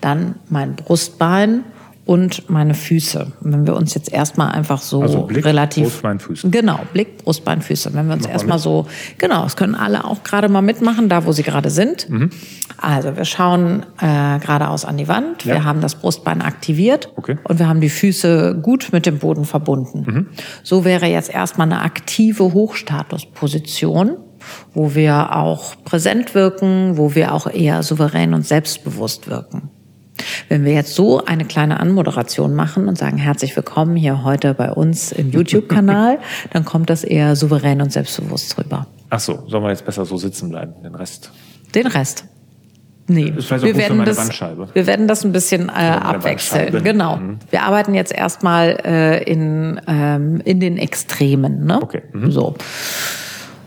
[0.00, 1.62] dann mein Brustbein
[2.10, 3.28] und meine Füße.
[3.40, 6.50] Und wenn wir uns jetzt erstmal einfach so also Blick, relativ Brustbein, Füße.
[6.50, 7.94] Genau, Blick, Brustbein, Füße.
[7.94, 11.30] Wenn wir uns erstmal so genau, das können alle auch gerade mal mitmachen, da wo
[11.30, 12.10] sie gerade sind.
[12.10, 12.30] Mhm.
[12.78, 15.44] Also wir schauen äh, geradeaus an die Wand.
[15.44, 15.54] Ja.
[15.54, 17.38] Wir haben das Brustbein aktiviert okay.
[17.44, 20.04] und wir haben die Füße gut mit dem Boden verbunden.
[20.04, 20.26] Mhm.
[20.64, 24.16] So wäre jetzt erstmal eine aktive Hochstatusposition
[24.72, 29.68] wo wir auch präsent wirken, wo wir auch eher souverän und selbstbewusst wirken.
[30.48, 34.72] Wenn wir jetzt so eine kleine Anmoderation machen und sagen, herzlich willkommen hier heute bei
[34.72, 36.18] uns im YouTube-Kanal,
[36.52, 38.86] dann kommt das eher souverän und selbstbewusst rüber.
[39.10, 41.30] Ach so, sollen wir jetzt besser so sitzen bleiben, den Rest?
[41.74, 42.24] Den Rest.
[43.10, 44.40] Nee, wir werden, das,
[44.72, 46.84] wir werden das ein bisschen äh, abwechseln.
[46.84, 47.16] Genau.
[47.16, 47.38] Mhm.
[47.50, 51.64] Wir arbeiten jetzt erstmal äh, in, ähm, in den Extremen.
[51.64, 51.82] Ne?
[51.82, 52.02] Okay.
[52.12, 52.30] Mhm.
[52.30, 52.54] So.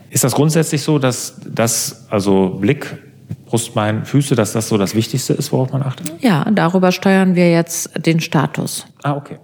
[0.10, 2.98] Ist das grundsätzlich so, dass das, also Blick,
[3.46, 6.12] Brustbein, Füße, dass das so das Wichtigste ist, worauf man achtet?
[6.22, 8.86] Ja, darüber steuern wir jetzt den Status.
[9.04, 9.38] Ah, okay.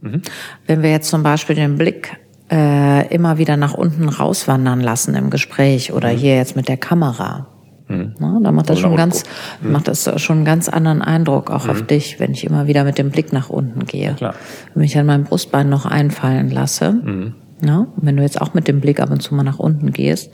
[0.00, 0.22] Mhm.
[0.66, 2.16] Wenn wir jetzt zum Beispiel den Blick
[2.50, 6.16] äh, immer wieder nach unten rauswandern lassen im Gespräch oder mhm.
[6.16, 7.48] hier jetzt mit der Kamera,
[7.88, 8.14] Mhm.
[8.18, 9.24] Na, da macht das schon ganz,
[9.60, 9.72] mhm.
[9.72, 11.70] macht das schon einen ganz anderen Eindruck auch mhm.
[11.70, 14.16] auf dich, wenn ich immer wieder mit dem Blick nach unten gehe.
[14.18, 14.34] Ja,
[14.74, 17.34] wenn ich an meinem Brustbein noch einfallen lasse, mhm.
[17.64, 19.92] Ja, und wenn du jetzt auch mit dem Blick ab und zu mal nach unten
[19.92, 20.32] gehst,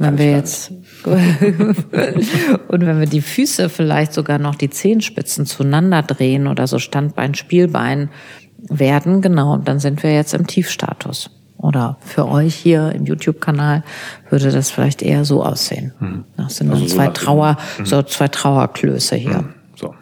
[0.00, 0.72] wenn wir jetzt
[1.04, 7.34] und wenn wir die Füße vielleicht sogar noch die Zehenspitzen zueinander drehen oder so Standbein,
[7.34, 8.08] Spielbein
[8.58, 11.30] werden, genau, dann sind wir jetzt im Tiefstatus.
[11.58, 13.84] Oder für euch hier im YouTube-Kanal
[14.30, 15.92] würde das vielleicht eher so aussehen.
[15.98, 16.24] Hm.
[16.38, 17.84] Das sind also dann zwei so Trauer, hm.
[17.86, 19.38] so zwei Trauerklöße hier.
[19.38, 19.54] Hm.
[19.76, 19.94] So.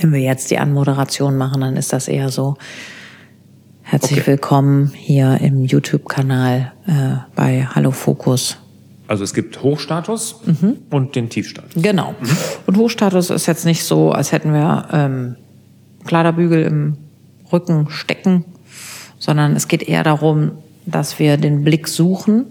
[0.00, 2.56] Wenn wir jetzt die Anmoderation machen, dann ist das eher so,
[3.86, 4.30] Herzlich okay.
[4.30, 8.56] willkommen hier im YouTube-Kanal äh, bei Hallo Fokus.
[9.14, 10.78] Also es gibt Hochstatus mhm.
[10.90, 11.70] und den Tiefstatus.
[11.76, 12.16] Genau.
[12.20, 12.28] Mhm.
[12.66, 15.36] Und Hochstatus ist jetzt nicht so, als hätten wir ähm,
[16.04, 16.96] Kleiderbügel im
[17.52, 18.44] Rücken stecken,
[19.20, 20.50] sondern es geht eher darum,
[20.84, 22.46] dass wir den Blick suchen,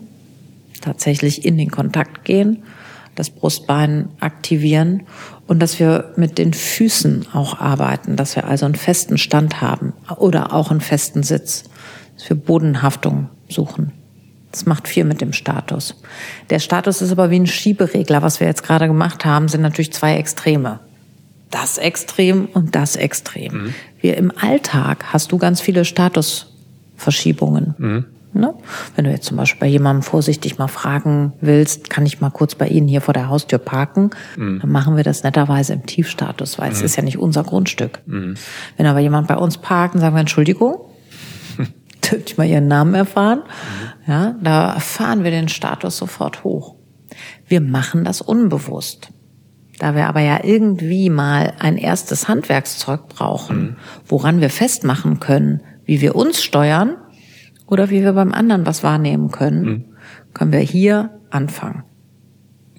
[0.79, 2.63] tatsächlich in den Kontakt gehen,
[3.15, 5.03] das Brustbein aktivieren
[5.47, 9.91] und dass wir mit den Füßen auch arbeiten, dass wir also einen festen Stand haben
[10.15, 11.65] oder auch einen festen Sitz,
[12.15, 13.91] dass wir Bodenhaftung suchen.
[14.53, 15.95] Das macht viel mit dem Status.
[16.51, 18.21] Der Status ist aber wie ein Schieberegler.
[18.21, 20.79] Was wir jetzt gerade gemacht haben, sind natürlich zwei Extreme.
[21.49, 23.53] Das Extrem und das Extrem.
[23.53, 23.73] Mhm.
[23.99, 27.73] Wir im Alltag hast du ganz viele Statusverschiebungen.
[27.79, 28.05] Mhm.
[28.33, 28.53] Ne?
[28.95, 32.53] Wenn du jetzt zum Beispiel bei jemandem vorsichtig mal fragen willst, kann ich mal kurz
[32.53, 34.59] bei Ihnen hier vor der Haustür parken, mhm.
[34.59, 36.75] dann machen wir das netterweise im Tiefstatus, weil mhm.
[36.75, 38.01] es ist ja nicht unser Grundstück.
[38.05, 38.35] Mhm.
[38.77, 40.77] Wenn aber jemand bei uns parkt, sagen wir Entschuldigung,
[42.11, 44.11] dürfte ich mal Ihren Namen erfahren, mhm.
[44.11, 46.75] ja, da fahren wir den Status sofort hoch.
[47.47, 49.09] Wir machen das unbewusst.
[49.79, 53.75] Da wir aber ja irgendwie mal ein erstes Handwerkszeug brauchen, mhm.
[54.07, 56.95] woran wir festmachen können, wie wir uns steuern,
[57.67, 59.85] oder wie wir beim anderen was wahrnehmen können, mhm.
[60.33, 61.83] können wir hier anfangen.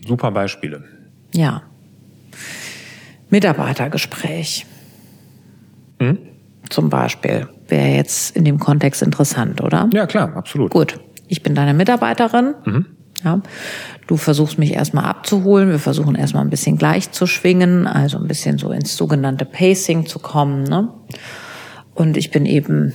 [0.07, 0.85] Super Beispiele.
[1.33, 1.63] Ja.
[3.31, 4.67] Mitarbeitergespräch.
[5.99, 6.19] Mhm.
[6.71, 7.49] Zum Beispiel.
[7.69, 9.89] Wäre jetzt in dem Kontext interessant, oder?
[9.93, 10.71] Ja, klar, absolut.
[10.71, 10.99] Gut.
[11.29, 12.55] Ich bin deine Mitarbeiterin.
[12.65, 12.87] Mhm.
[13.25, 13.41] Ja.
[14.07, 15.71] Du versuchst mich erstmal abzuholen.
[15.71, 20.07] Wir versuchen erstmal ein bisschen gleich zu schwingen, also ein bisschen so ins sogenannte Pacing
[20.07, 20.65] zu kommen.
[20.65, 20.91] Ne?
[21.95, 22.93] Und ich bin eben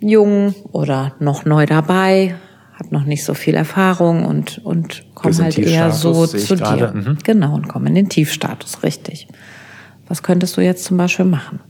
[0.00, 2.36] jung oder noch neu dabei,
[2.78, 6.92] habe noch nicht so viel Erfahrung und, und komme halt eher so zu dir.
[6.94, 7.18] Mhm.
[7.22, 9.28] Genau, und komme in den Tiefstatus, richtig.
[10.08, 11.60] Was könntest du jetzt zum Beispiel machen?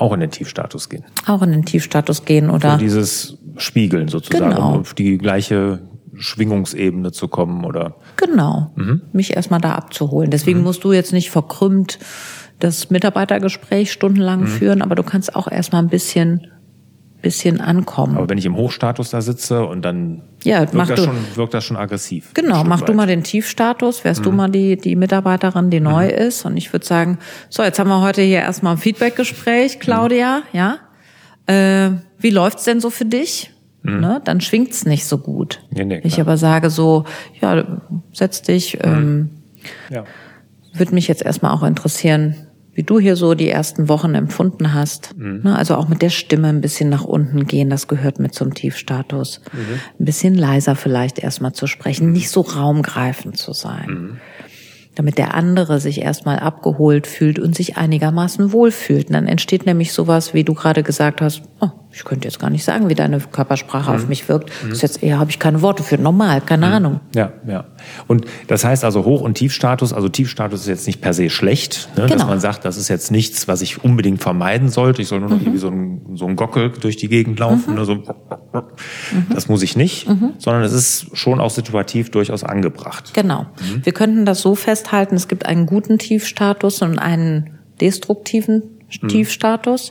[0.00, 1.04] Auch in den Tiefstatus gehen.
[1.26, 2.72] Auch in den Tiefstatus gehen oder.
[2.72, 4.72] So dieses Spiegeln sozusagen, genau.
[4.72, 5.80] um auf die gleiche
[6.16, 7.96] Schwingungsebene zu kommen oder.
[8.16, 8.72] Genau.
[8.76, 9.02] Mhm.
[9.12, 10.30] Mich erstmal da abzuholen.
[10.30, 10.64] Deswegen mhm.
[10.64, 11.98] musst du jetzt nicht verkrümmt
[12.58, 14.46] das Mitarbeitergespräch stundenlang mhm.
[14.46, 16.46] führen, aber du kannst auch erstmal ein bisschen
[17.22, 18.16] bisschen ankommen.
[18.16, 21.54] Aber wenn ich im Hochstatus da sitze und dann ja, wirkt, das du, schon, wirkt
[21.54, 22.32] das schon aggressiv.
[22.34, 22.88] Genau, mach weit.
[22.88, 24.24] du mal den Tiefstatus, wärst mhm.
[24.24, 25.84] du mal die, die Mitarbeiterin, die mhm.
[25.84, 26.44] neu ist.
[26.44, 30.58] Und ich würde sagen, so, jetzt haben wir heute hier erstmal ein Feedbackgespräch, Claudia, mhm.
[30.58, 30.78] ja.
[31.46, 33.52] Äh, wie läuft's denn so für dich?
[33.82, 34.00] mhm.
[34.00, 35.60] ne, dann schwingt's nicht so gut.
[35.74, 37.04] Ja, nee, ich aber sage so,
[37.40, 37.64] ja,
[38.12, 39.30] setz dich, ähm,
[39.88, 40.04] Ja.
[40.74, 45.14] würde mich jetzt erstmal auch interessieren, wie du hier so die ersten Wochen empfunden hast.
[45.44, 48.54] Ne, also auch mit der Stimme ein bisschen nach unten gehen, das gehört mit zum
[48.54, 49.40] Tiefstatus.
[49.98, 54.20] Ein bisschen leiser vielleicht erstmal zu sprechen, nicht so raumgreifend zu sein.
[54.94, 59.08] Damit der andere sich erstmal abgeholt fühlt und sich einigermaßen wohlfühlt.
[59.08, 62.50] Und dann entsteht nämlich sowas, wie du gerade gesagt hast, oh, ich könnte jetzt gar
[62.50, 64.50] nicht sagen, wie deine Körpersprache auf mich wirkt.
[64.62, 65.98] Das ist jetzt eher, habe ich keine Worte für.
[65.98, 67.00] Normal, keine Ahnung.
[67.14, 67.64] Ja, ja.
[68.06, 71.88] Und das heißt also Hoch- und Tiefstatus, also Tiefstatus ist jetzt nicht per se schlecht,
[71.96, 72.02] ne?
[72.02, 72.26] dass Genau.
[72.26, 75.02] man sagt, das ist jetzt nichts, was ich unbedingt vermeiden sollte.
[75.02, 77.74] Ich soll nur noch irgendwie so ein, so ein Gockel durch die Gegend laufen.
[77.74, 77.84] Ne?
[77.84, 78.02] So ein
[79.34, 80.06] Das muss ich nicht,
[80.38, 83.12] sondern es ist schon auch situativ durchaus angebracht.
[83.14, 83.46] Genau.
[83.82, 88.62] Wir könnten das so festhalten, es gibt einen guten Tiefstatus und einen destruktiven
[89.08, 89.90] Tiefstatus.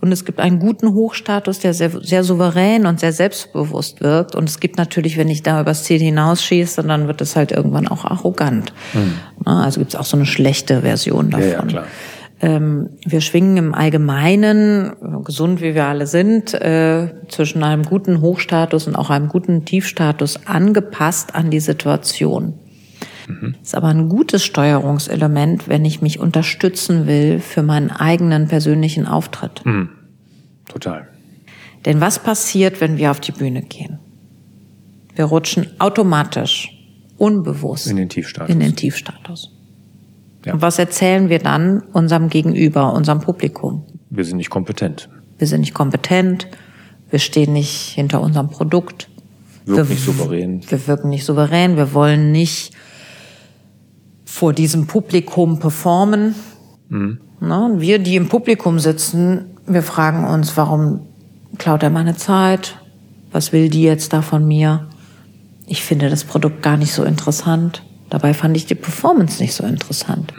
[0.00, 4.34] Und es gibt einen guten Hochstatus, der sehr, sehr souverän und sehr selbstbewusst wirkt.
[4.34, 7.88] Und es gibt natürlich, wenn ich da übers Ziel hinausschieße, dann wird es halt irgendwann
[7.88, 8.72] auch arrogant.
[9.44, 11.48] Na, Also gibt es auch so eine schlechte Version davon.
[11.48, 11.84] Ja, ja, klar.
[12.42, 14.92] Ähm, wir schwingen im Allgemeinen,
[15.24, 20.46] gesund wie wir alle sind, äh, zwischen einem guten Hochstatus und auch einem guten Tiefstatus
[20.46, 22.54] angepasst an die Situation.
[23.62, 29.62] Ist aber ein gutes Steuerungselement, wenn ich mich unterstützen will für meinen eigenen persönlichen Auftritt.
[30.68, 31.08] Total.
[31.84, 33.98] Denn was passiert, wenn wir auf die Bühne gehen?
[35.14, 36.70] Wir rutschen automatisch,
[37.16, 38.50] unbewusst In den Tiefstatus.
[38.54, 39.50] in den Tiefstatus.
[40.46, 40.54] Ja.
[40.54, 43.84] Und was erzählen wir dann unserem Gegenüber, unserem Publikum?
[44.08, 45.08] Wir sind nicht kompetent.
[45.38, 46.48] Wir sind nicht kompetent,
[47.10, 49.08] wir stehen nicht hinter unserem Produkt.
[49.66, 50.62] Wirkt wir, nicht souverän.
[50.68, 52.72] Wir wirken nicht souverän, wir wollen nicht
[54.30, 56.36] vor diesem Publikum performen.
[56.88, 57.18] Mhm.
[57.40, 61.00] Na, wir, die im Publikum sitzen, wir fragen uns, warum
[61.58, 62.78] klaut er meine Zeit?
[63.32, 64.88] Was will die jetzt da von mir?
[65.66, 67.82] Ich finde das Produkt gar nicht so interessant.
[68.08, 70.32] Dabei fand ich die Performance nicht so interessant.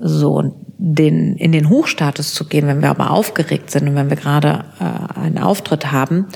[0.00, 4.10] So, und den, in den Hochstatus zu gehen, wenn wir aber aufgeregt sind und wenn
[4.10, 6.26] wir gerade äh, einen Auftritt haben,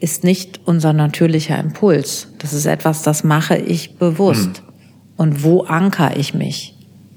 [0.00, 2.28] ist nicht unser natürlicher Impuls.
[2.38, 4.62] Das ist etwas, das mache ich bewusst.
[5.16, 6.74] Und wo anker ich mich?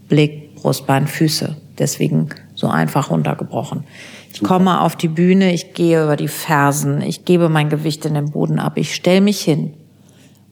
[0.09, 1.55] Blick, Brustbein, Füße.
[1.79, 3.85] Deswegen so einfach runtergebrochen.
[4.33, 8.15] Ich komme auf die Bühne, ich gehe über die Fersen, ich gebe mein Gewicht in
[8.15, 9.73] den Boden ab, ich stelle mich hin.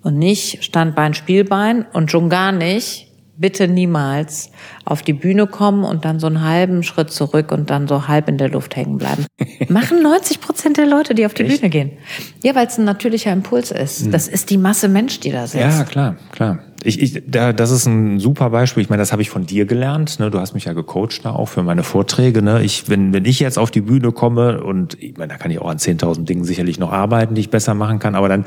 [0.01, 3.10] Und nicht Standbein, Spielbein und schon gar nicht,
[3.41, 4.51] bitte niemals,
[4.85, 8.29] auf die Bühne kommen und dann so einen halben Schritt zurück und dann so halb
[8.29, 9.25] in der Luft hängen bleiben.
[9.67, 11.91] Machen 90 Prozent der Leute, die auf die Bühne gehen.
[12.43, 14.13] Ja, weil es ein natürlicher Impuls ist.
[14.13, 15.79] Das ist die Masse Mensch, die da sitzt.
[15.79, 16.59] Ja, klar, klar.
[16.83, 18.81] Ich, ich, da, das ist ein super Beispiel.
[18.81, 20.19] Ich meine, das habe ich von dir gelernt.
[20.19, 20.31] Ne?
[20.31, 22.41] Du hast mich ja gecoacht da auch für meine Vorträge.
[22.41, 22.63] Ne?
[22.63, 25.59] Ich, wenn, wenn ich jetzt auf die Bühne komme und ich meine, da kann ich
[25.59, 28.45] auch an 10.000 Dingen sicherlich noch arbeiten, die ich besser machen kann, aber dann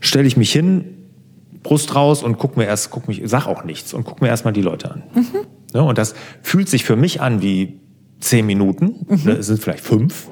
[0.00, 1.03] stelle ich mich hin,
[1.64, 4.52] Brust raus und guck mir erst, guck mich, sag auch nichts und guck mir erstmal
[4.52, 5.02] die Leute an.
[5.72, 5.82] Ne?
[5.82, 7.80] Und das fühlt sich für mich an wie
[8.20, 9.06] zehn Minuten.
[9.24, 9.32] Ne?
[9.32, 10.28] Es sind vielleicht fünf.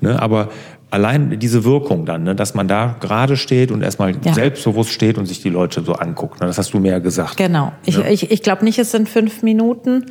[0.00, 0.20] Ne?
[0.20, 0.50] Aber
[0.90, 2.34] allein diese Wirkung dann, ne?
[2.34, 4.34] dass man da gerade steht und erstmal Ja.
[4.34, 6.40] selbstbewusst steht und sich die Leute so anguckt.
[6.40, 6.46] Ne?
[6.46, 7.36] Das hast du mir ja gesagt.
[7.36, 7.72] Genau.
[7.84, 10.06] Ich, ich, ich glaube nicht, es sind fünf Minuten.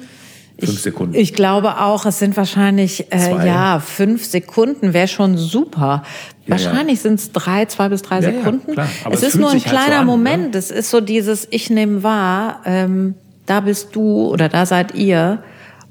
[0.60, 1.16] Fünf ich, Sekunden.
[1.16, 3.48] Ich glaube auch, es sind wahrscheinlich, äh, Zwei.
[3.48, 6.04] ja, fünf Sekunden wäre schon super.
[6.50, 8.76] Ja, wahrscheinlich sind es drei, zwei bis drei Ja, ja, Sekunden.
[9.12, 10.12] es ist nur ein sich halt so kleiner an, ne?
[10.12, 10.56] Moment.
[10.56, 15.44] Es ist so dieses, ich nehme wahr, ähm, da bist du oder da seid ihr.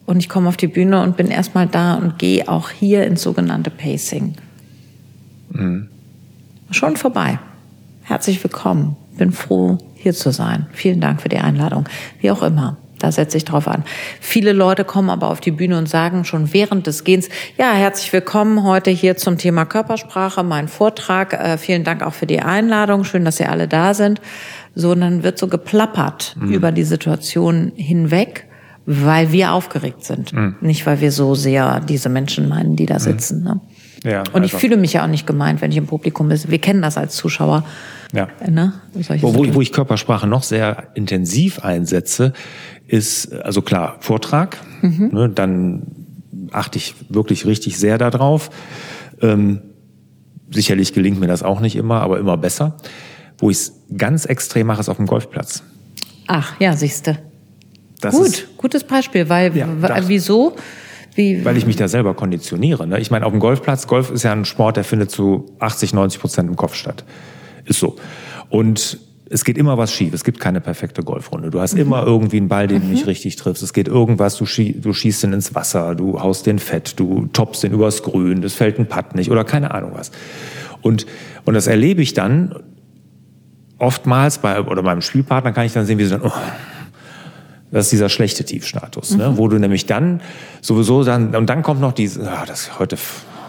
[0.06, 3.22] Und ich komme auf die Bühne und bin erstmal da und gehe auch hier ins
[3.22, 4.36] sogenannte Pacing.
[5.50, 5.88] Mhm.
[6.70, 7.38] Schon vorbei.
[8.04, 8.96] Herzlich willkommen.
[9.18, 10.66] Bin froh, hier zu sein.
[10.72, 11.84] Vielen Dank für die Einladung.
[12.20, 12.78] Wie auch immer.
[12.98, 13.84] Da setze ich drauf an.
[14.20, 18.12] Viele Leute kommen aber auf die Bühne und sagen schon während des Gehens, ja, herzlich
[18.12, 21.32] willkommen heute hier zum Thema Körpersprache, mein Vortrag.
[21.32, 23.04] Äh, vielen Dank auch für die Einladung.
[23.04, 24.20] Schön, dass ihr alle da sind.
[24.74, 28.46] So, und dann wird so geplappert über die Situation hinweg,
[28.86, 30.32] weil wir aufgeregt sind.
[30.62, 33.42] Nicht, weil wir so sehr diese Menschen meinen, die da sitzen.
[33.42, 33.60] Ne?
[34.04, 36.38] Ja, Und ich also- fühle mich ja auch nicht gemeint, wenn ich im Publikum bin.
[36.46, 37.64] Wir kennen das als Zuschauer.
[38.12, 38.28] Ja.
[38.48, 38.72] Ne?
[39.20, 42.32] Wo, wo, wo ich Körpersprache noch sehr intensiv einsetze,
[42.86, 44.56] ist, also klar, Vortrag.
[44.82, 45.10] Mhm.
[45.12, 45.86] Ne, dann
[46.52, 48.50] achte ich wirklich richtig sehr darauf.
[49.20, 49.60] Ähm,
[50.50, 52.76] sicherlich gelingt mir das auch nicht immer, aber immer besser.
[53.36, 55.62] Wo ich es ganz extrem mache, ist auf dem Golfplatz.
[56.26, 57.18] Ach, ja, siehste.
[58.00, 59.68] Das Gut, Ist, gutes Beispiel, weil Ja,
[60.06, 60.56] wieso?
[61.14, 62.86] Wie, weil ich mich da selber konditioniere.
[62.86, 63.00] Ne?
[63.00, 66.20] Ich meine, auf dem Golfplatz, Golf ist ja ein Sport, der findet zu 80, 90
[66.20, 67.04] Prozent im Kopf statt.
[67.68, 67.96] Ist so.
[68.48, 68.98] Und
[69.30, 70.14] es geht immer was schief.
[70.14, 71.50] Es gibt keine perfekte Golfrunde.
[71.50, 71.80] Du hast mhm.
[71.80, 73.08] immer irgendwie einen Ball, den du nicht mhm.
[73.08, 73.62] richtig triffst.
[73.62, 77.28] Es geht irgendwas, du, schie du schießt den ins Wasser, du haust den fett, du
[77.32, 80.10] toppst den übers Grün, es fällt ein Putt nicht oder keine Ahnung was.
[80.80, 81.06] Und,
[81.44, 82.54] und das erlebe ich dann
[83.78, 86.32] oftmals bei, oder meinem Spielpartner kann ich dann sehen, wie sie dann, oh,
[87.70, 89.28] das ist dieser schlechte Tiefstatus, ne?
[89.28, 89.32] mhm.
[89.32, 89.38] ne?
[89.38, 90.20] wo du nämlich dann
[90.62, 92.96] sowieso dann, und dann kommt noch diese, ah, das heute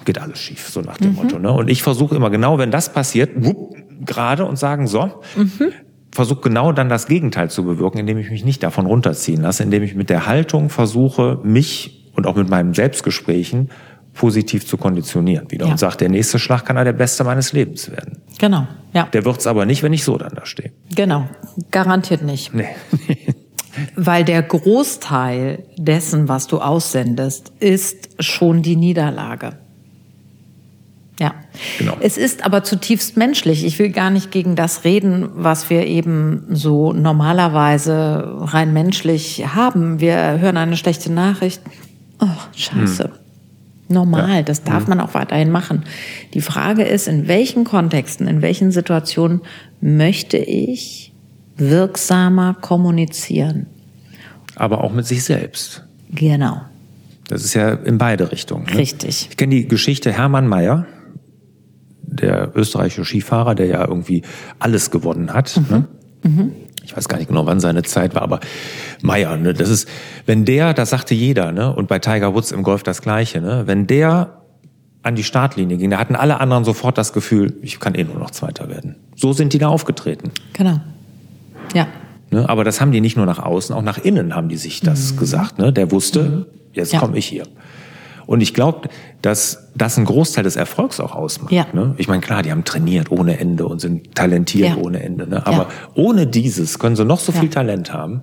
[0.05, 1.15] geht alles schief, so nach dem mhm.
[1.15, 1.39] Motto.
[1.39, 1.51] Ne?
[1.51, 5.71] Und ich versuche immer genau, wenn das passiert, wupp, gerade und sagen, so, mhm.
[6.11, 9.83] versuche genau dann das Gegenteil zu bewirken, indem ich mich nicht davon runterziehen lasse, indem
[9.83, 13.69] ich mit der Haltung versuche, mich und auch mit meinen Selbstgesprächen
[14.13, 15.71] positiv zu konditionieren wieder ja.
[15.71, 18.17] und sagt, der nächste Schlag kann ja der beste meines Lebens werden.
[18.37, 19.07] Genau, ja.
[19.13, 20.71] Der wird's aber nicht, wenn ich so dann da stehe.
[20.95, 21.29] Genau,
[21.71, 22.53] garantiert nicht.
[22.53, 22.67] Nee.
[23.95, 29.53] Weil der Großteil dessen, was du aussendest, ist schon die Niederlage.
[31.19, 31.35] Ja.
[31.77, 31.97] Genau.
[31.99, 33.65] Es ist aber zutiefst menschlich.
[33.65, 39.99] Ich will gar nicht gegen das reden, was wir eben so normalerweise rein menschlich haben.
[39.99, 41.61] Wir hören eine schlechte Nachricht.
[42.21, 43.03] Oh, scheiße.
[43.03, 43.11] Hm.
[43.89, 44.41] Normal, ja.
[44.43, 44.89] das darf hm.
[44.89, 45.83] man auch weiterhin machen.
[46.33, 49.41] Die Frage ist, in welchen Kontexten, in welchen Situationen
[49.81, 51.11] möchte ich
[51.57, 53.65] wirksamer kommunizieren?
[54.55, 55.83] Aber auch mit sich selbst.
[56.11, 56.61] Genau.
[57.27, 58.65] Das ist ja in beide Richtungen.
[58.65, 58.77] Ne?
[58.77, 59.27] Richtig.
[59.29, 60.87] Ich kenne die Geschichte Hermann Mayer
[62.11, 64.23] der österreichische Skifahrer, der ja irgendwie
[64.59, 65.57] alles gewonnen hat.
[65.57, 65.65] Mhm.
[65.69, 65.87] Ne?
[66.23, 66.51] Mhm.
[66.83, 68.39] Ich weiß gar nicht genau, wann seine Zeit war, aber
[69.01, 69.87] Meyer, ne, das ist,
[70.25, 73.63] wenn der, das sagte jeder, ne, und bei Tiger Woods im Golf das Gleiche, ne,
[73.67, 74.39] wenn der
[75.03, 78.17] an die Startlinie ging, da hatten alle anderen sofort das Gefühl, ich kann eh nur
[78.17, 78.95] noch Zweiter werden.
[79.15, 80.31] So sind die da aufgetreten.
[80.53, 80.81] Genau.
[81.73, 81.87] Ja.
[82.31, 84.81] Ne, aber das haben die nicht nur nach außen, auch nach innen haben die sich
[84.81, 85.17] das mhm.
[85.17, 85.57] gesagt.
[85.57, 85.71] Ne?
[85.71, 86.45] Der wusste, mhm.
[86.73, 86.99] jetzt ja.
[86.99, 87.43] komme ich hier.
[88.29, 88.89] Und ich glaube,
[89.23, 91.51] dass das ein Großteil des Erfolgs auch ausmacht.
[91.51, 91.65] Ja.
[91.73, 91.95] Ne?
[91.97, 94.77] Ich meine, klar, die haben trainiert ohne Ende und sind talentiert ja.
[94.77, 95.27] ohne Ende.
[95.27, 95.47] Ne?
[95.47, 95.67] Aber ja.
[95.95, 98.21] ohne dieses können sie noch so viel Talent haben,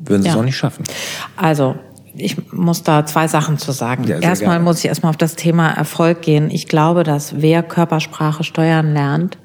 [0.00, 0.82] würden sie es auch nicht schaffen.
[1.36, 1.76] Also
[2.16, 4.02] ich muss da zwei Sachen zu sagen.
[4.08, 4.64] Ja, erstmal gerne.
[4.64, 6.50] muss ich erstmal auf das Thema Erfolg gehen.
[6.50, 9.38] Ich glaube, dass wer Körpersprache steuern lernt,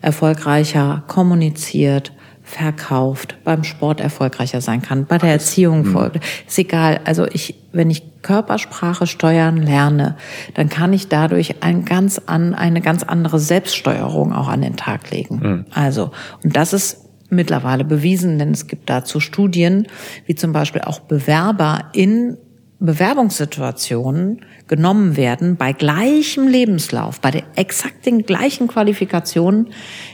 [0.00, 2.14] erfolgreicher kommuniziert,
[2.48, 6.24] verkauft, beim Sport erfolgreicher sein kann, bei der Erziehung folgt.
[6.46, 7.00] Ist egal.
[7.04, 10.16] Also ich, wenn ich Körpersprache steuern lerne,
[10.54, 15.10] dann kann ich dadurch ein ganz an, eine ganz andere Selbststeuerung auch an den Tag
[15.10, 15.40] legen.
[15.42, 15.64] Mhm.
[15.70, 16.10] Also,
[16.42, 19.86] und das ist mittlerweile bewiesen, denn es gibt dazu Studien,
[20.24, 22.38] wie zum Beispiel auch Bewerber in
[22.80, 29.70] Bewerbungssituationen genommen werden, bei gleichem Lebenslauf, bei der exakt den gleichen Qualifikationen,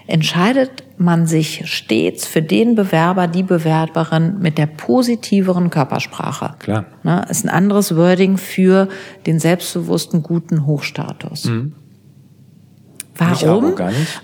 [0.07, 6.55] entscheidet man sich stets für den Bewerber, die Bewerberin mit der positiveren Körpersprache.
[6.61, 6.87] Klar.
[7.03, 8.89] Ne, ist ein anderes Wording für
[9.27, 11.45] den selbstbewussten, guten Hochstatus.
[11.45, 11.75] Mhm.
[13.17, 13.75] Warum?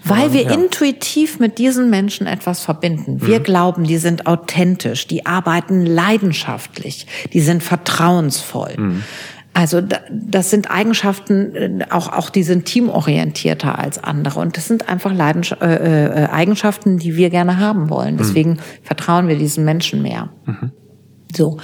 [0.05, 0.51] Weil wir ja.
[0.51, 3.21] intuitiv mit diesen Menschen etwas verbinden.
[3.25, 3.45] Wir mhm.
[3.45, 8.75] glauben, die sind authentisch, die arbeiten leidenschaftlich, die sind vertrauensvoll.
[8.77, 9.03] Mhm.
[9.53, 14.41] Also das sind Eigenschaften, äh, auch, auch die sind teamorientierter als andere.
[14.41, 18.15] Und das sind einfach Leidens äh, äh, Eigenschaften, die wir gerne haben wollen.
[18.15, 18.19] Mhm.
[18.19, 18.59] Deswegen mhm.
[18.83, 20.31] vertrauen wir diesen Menschen mehr.
[20.47, 20.73] Mhm.
[21.35, 21.59] So.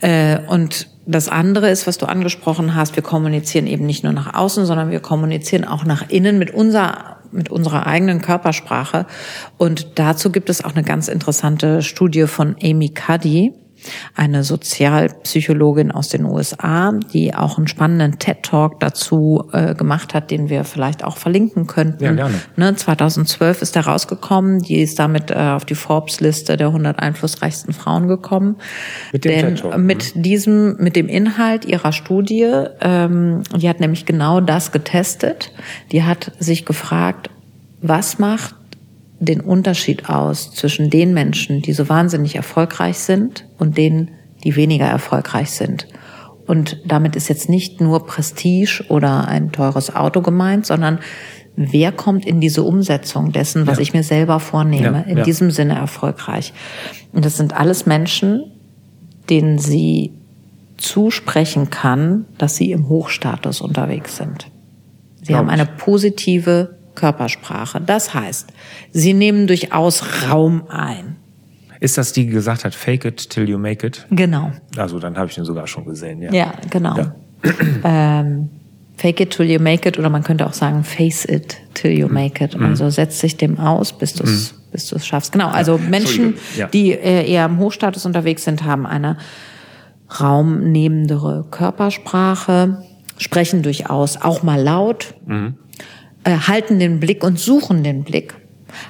[0.00, 4.34] Äh, und das andere ist, was du angesprochen hast, wir kommunizieren eben nicht nur nach
[4.34, 9.06] außen, sondern wir kommunizieren auch nach innen mit unserer, mit unserer eigenen Körpersprache.
[9.56, 13.52] Und dazu gibt es auch eine ganz interessante Studie von Amy Cuddy
[14.14, 20.48] eine Sozialpsychologin aus den USA, die auch einen spannenden TED-Talk dazu äh, gemacht hat, den
[20.48, 22.04] wir vielleicht auch verlinken könnten.
[22.04, 22.34] Ja, gerne.
[22.56, 27.72] Ne, 2012 ist er rausgekommen, die ist damit äh, auf die Forbes-Liste der 100 einflussreichsten
[27.72, 28.56] Frauen gekommen.
[29.12, 30.22] Mit dem Denn mit ne?
[30.22, 35.52] diesem, mit dem Inhalt ihrer Studie, ähm, die hat nämlich genau das getestet.
[35.92, 37.30] Die hat sich gefragt,
[37.82, 38.54] was macht
[39.18, 44.10] den Unterschied aus zwischen den Menschen, die so wahnsinnig erfolgreich sind und denen,
[44.44, 45.88] die weniger erfolgreich sind.
[46.46, 51.00] Und damit ist jetzt nicht nur Prestige oder ein teures Auto gemeint, sondern
[51.56, 53.82] wer kommt in diese Umsetzung dessen, was ja.
[53.82, 55.24] ich mir selber vornehme, ja, in ja.
[55.24, 56.52] diesem Sinne erfolgreich.
[57.12, 58.52] Und das sind alles Menschen,
[59.28, 60.12] denen sie
[60.76, 64.48] zusprechen kann, dass sie im Hochstatus unterwegs sind.
[65.16, 67.80] Sie Glaub haben eine positive Körpersprache.
[67.80, 68.52] Das heißt,
[68.90, 71.16] sie nehmen durchaus Raum ein.
[71.78, 74.06] Ist das die, die gesagt hat, fake it till you make it?
[74.10, 74.50] Genau.
[74.76, 76.32] Also dann habe ich den sogar schon gesehen, ja.
[76.32, 76.96] Ja, genau.
[76.96, 77.14] Ja.
[77.84, 78.48] ähm,
[78.96, 82.08] fake it till you make it oder man könnte auch sagen face it till you
[82.08, 82.14] mhm.
[82.14, 82.58] make it.
[82.58, 82.64] Mhm.
[82.64, 84.56] Also setz dich dem aus, bis du es mhm.
[84.72, 85.32] bis du es schaffst.
[85.32, 85.48] Genau.
[85.48, 86.66] Also Menschen, ja.
[86.68, 89.18] die äh, eher im Hochstatus unterwegs sind, haben eine
[90.20, 92.82] raumnehmendere Körpersprache,
[93.18, 95.14] sprechen durchaus auch mal laut.
[95.26, 95.56] Mhm
[96.26, 98.34] äh, halten den Blick und suchen den Blick.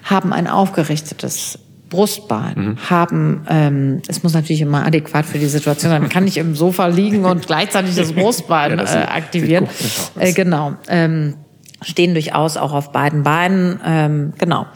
[0.02, 1.58] haben ein aufgerichtetes
[1.90, 2.90] Brustbein, mhm.
[2.90, 6.00] haben, ähm, es muss natürlich immer adäquat für die Situation sein.
[6.00, 9.68] Man kann nicht im Sofa liegen und gleichzeitig das Brustbein ja, das äh, aktivieren.
[10.18, 10.74] Äh, genau.
[10.88, 11.34] Ähm,
[11.82, 13.78] stehen durchaus auch auf beiden Beinen.
[13.84, 14.66] Ähm, genau.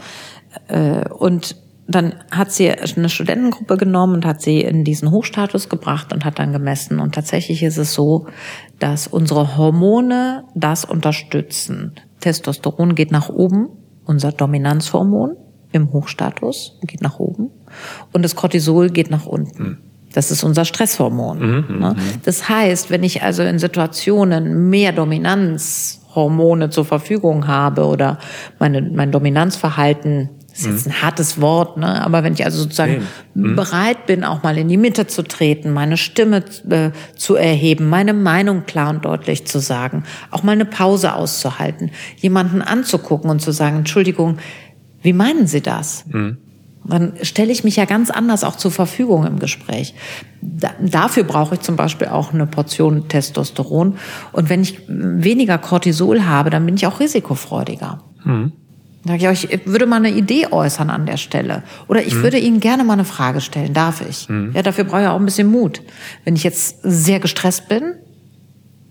[0.68, 1.56] Äh, und
[1.88, 6.38] dann hat sie eine Studentengruppe genommen und hat sie in diesen Hochstatus gebracht und hat
[6.38, 7.00] dann gemessen.
[7.00, 8.26] Und tatsächlich ist es so,
[8.78, 11.94] dass unsere Hormone das unterstützen.
[12.20, 13.68] Testosteron geht nach oben,
[14.04, 15.36] unser Dominanzhormon
[15.72, 17.50] im Hochstatus geht nach oben
[18.12, 19.62] und das Cortisol geht nach unten.
[19.62, 19.78] Mhm.
[20.12, 21.38] Das ist unser Stresshormon.
[21.38, 21.94] Mhm, ne?
[21.96, 21.96] Mhm.
[22.24, 28.18] Das heißt, wenn ich also in Situationen mehr Dominanzhormone zur Verfügung habe oder
[28.58, 30.30] meine, mein Dominanzverhalten
[30.60, 32.04] ist jetzt ein hartes Wort, ne?
[32.04, 33.56] aber wenn ich also sozusagen mhm.
[33.56, 38.12] bereit bin, auch mal in die Mitte zu treten, meine Stimme äh, zu erheben, meine
[38.12, 43.52] Meinung klar und deutlich zu sagen, auch mal eine Pause auszuhalten, jemanden anzugucken und zu
[43.52, 44.38] sagen, Entschuldigung,
[45.02, 46.04] wie meinen Sie das?
[46.08, 46.38] Mhm.
[46.84, 49.94] Dann stelle ich mich ja ganz anders auch zur Verfügung im Gespräch.
[50.40, 53.98] Da, dafür brauche ich zum Beispiel auch eine Portion Testosteron.
[54.32, 58.02] Und wenn ich weniger Cortisol habe, dann bin ich auch risikofreudiger.
[58.24, 58.52] Mhm.
[59.04, 61.62] Sag ich, ich würde mal eine Idee äußern an der Stelle.
[61.88, 62.22] Oder ich mhm.
[62.22, 63.72] würde Ihnen gerne mal eine Frage stellen.
[63.72, 64.28] Darf ich?
[64.28, 64.52] Mhm.
[64.54, 65.80] Ja, dafür brauche ich auch ein bisschen Mut.
[66.24, 67.94] Wenn ich jetzt sehr gestresst bin,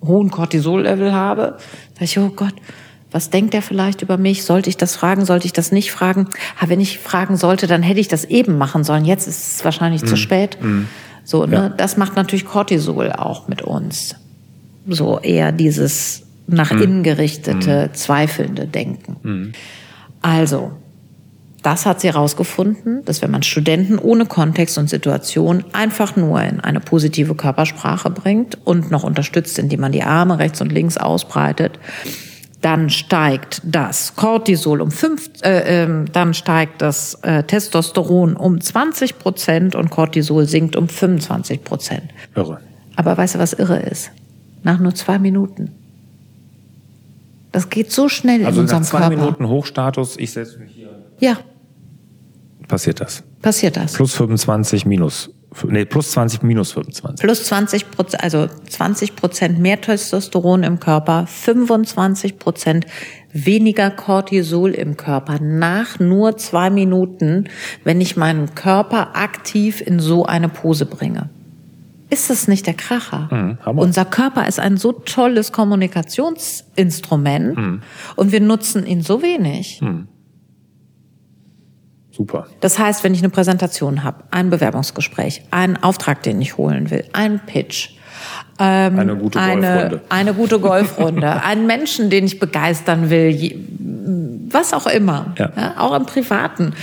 [0.04, 1.58] hohen Cortisol-Level habe,
[1.94, 2.56] sage ich, oh Gott,
[3.12, 4.44] was denkt er vielleicht über mich?
[4.44, 5.26] Sollte ich das fragen?
[5.26, 6.28] Sollte ich das nicht fragen?
[6.60, 9.06] Ha, wenn ich fragen sollte, dann hätte ich das eben machen sollen.
[9.06, 10.08] Jetzt ist es wahrscheinlich mhm.
[10.08, 10.58] zu spät.
[10.62, 10.88] Mhm.
[11.24, 11.56] So, ne?
[11.56, 11.70] Ja.
[11.70, 14.16] Das macht natürlich Cortisol auch mit uns.
[14.88, 16.82] So eher dieses nach mhm.
[16.82, 17.94] innen gerichtete, mhm.
[17.94, 19.54] zweifelnde Denken.
[20.22, 20.72] Also,
[21.64, 26.60] das hat sie herausgefunden, dass wenn man Studenten ohne Kontext und Situation einfach nur in
[26.62, 31.80] eine positive Körpersprache bringt und noch unterstützt, indem man die Arme rechts und links ausbreitet,
[32.62, 39.18] dann steigt das Cortisol um fünf, äh, äh, dann steigt das äh, Testosteron um 20
[39.18, 42.04] Prozent und Cortisol sinkt um 25 Prozent.
[42.36, 42.60] Irre.
[42.96, 44.12] Aber weißt du, was irre ist?
[44.64, 45.72] Nach nur zwei Minuten.
[47.52, 48.98] Das geht so schnell also in unserem Körper.
[48.98, 50.90] Also nach zwei Minuten Hochstatus, ich setze mich hier.
[51.20, 51.38] Ja.
[52.68, 53.24] Passiert das?
[53.42, 53.94] Passiert das.
[53.94, 55.32] Plus 25 minus
[55.68, 57.24] nee, plus 20, minus 25.
[57.24, 62.86] Plus 20 Prozent, also 20 Prozent mehr Testosteron im Körper, 25 Prozent
[63.32, 67.46] weniger Cortisol im Körper nach nur zwei Minuten,
[67.84, 71.30] wenn ich meinen Körper aktiv in so eine Pose bringe.
[72.10, 73.30] Ist das nicht der Kracher?
[73.32, 77.82] Mhm, Unser Körper ist ein so tolles Kommunikationsinstrument mhm.
[78.16, 79.82] und wir nutzen ihn so wenig.
[79.82, 80.08] Mhm.
[82.12, 82.48] Super.
[82.60, 87.06] Das heißt, wenn ich eine Präsentation habe, ein Bewerbungsgespräch, einen Auftrag, den ich holen will,
[87.14, 87.92] einen Pitch,
[88.60, 93.66] ähm, eine gute Golfrunde, eine, eine gute Golfrunde, einen Menschen, den ich begeistern will,
[94.50, 95.52] was auch immer, ja.
[95.56, 96.74] Ja, auch im Privaten.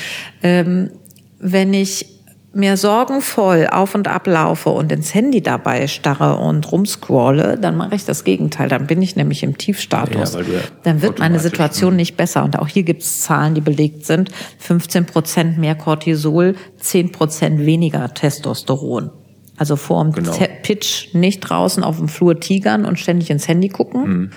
[0.43, 0.91] Ähm,
[1.39, 2.16] wenn ich
[2.57, 8.05] mehr sorgenvoll auf und ablaufe und ins Handy dabei starre und rumscrolle, dann mache ich
[8.05, 8.69] das Gegenteil.
[8.69, 10.35] Dann bin ich nämlich im Tiefstatus.
[10.35, 10.41] Ja,
[10.83, 12.45] dann wird meine Situation nicht besser.
[12.45, 14.31] Und auch hier gibt es Zahlen, die belegt sind.
[14.59, 19.11] 15 Prozent mehr Cortisol, 10 Prozent weniger Testosteron.
[19.57, 20.33] Also vor dem genau.
[20.63, 24.09] Pitch nicht draußen auf dem Flur tigern und ständig ins Handy gucken.
[24.09, 24.31] Mhm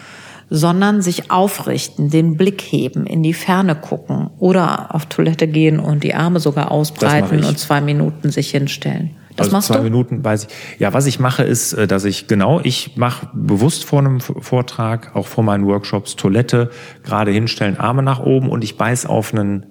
[0.50, 6.04] sondern sich aufrichten, den Blick heben, in die Ferne gucken oder auf Toilette gehen und
[6.04, 9.12] die Arme sogar ausbreiten und zwei Minuten sich hinstellen.
[9.36, 9.84] Das also machst zwei du?
[9.84, 10.80] Minuten weiß ich.
[10.80, 15.16] Ja, was ich mache ist, äh, dass ich genau, ich mache bewusst vor einem Vortrag,
[15.16, 16.72] auch vor meinen Workshops, Toilette,
[17.04, 19.66] gerade hinstellen, Arme nach oben und ich beiß auf einen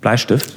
[0.00, 0.54] Bleistift.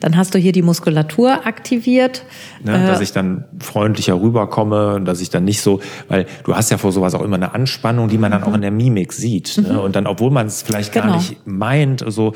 [0.00, 2.24] Dann hast du hier die Muskulatur aktiviert.
[2.62, 6.70] Ne, dass äh, ich dann freundlicher rüberkomme, dass ich dann nicht so, weil du hast
[6.70, 8.56] ja vor sowas auch immer eine Anspannung, die man dann auch mhm.
[8.56, 9.58] in der Mimik sieht.
[9.58, 9.74] Ne?
[9.74, 9.78] Mhm.
[9.78, 11.06] Und dann, obwohl man es vielleicht genau.
[11.06, 12.32] gar nicht meint, so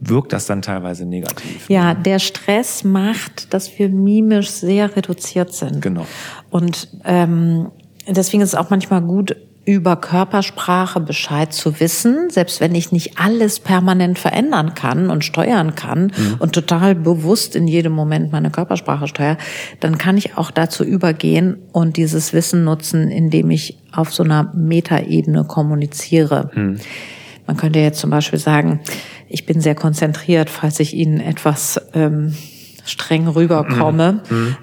[0.00, 1.68] wirkt das dann teilweise negativ.
[1.68, 5.82] Ja, der Stress macht, dass wir mimisch sehr reduziert sind.
[5.82, 6.06] Genau.
[6.50, 7.70] Und ähm,
[8.06, 9.36] deswegen ist es auch manchmal gut,
[9.68, 15.74] über Körpersprache Bescheid zu wissen, selbst wenn ich nicht alles permanent verändern kann und steuern
[15.74, 16.36] kann mhm.
[16.38, 19.36] und total bewusst in jedem Moment meine Körpersprache steuere,
[19.80, 24.50] dann kann ich auch dazu übergehen und dieses Wissen nutzen, indem ich auf so einer
[24.54, 26.50] Metaebene kommuniziere.
[26.54, 26.78] Mhm.
[27.46, 28.80] Man könnte jetzt zum Beispiel sagen,
[29.28, 32.34] ich bin sehr konzentriert, falls ich Ihnen etwas ähm,
[32.86, 34.22] streng rüberkomme.
[34.30, 34.56] Mhm.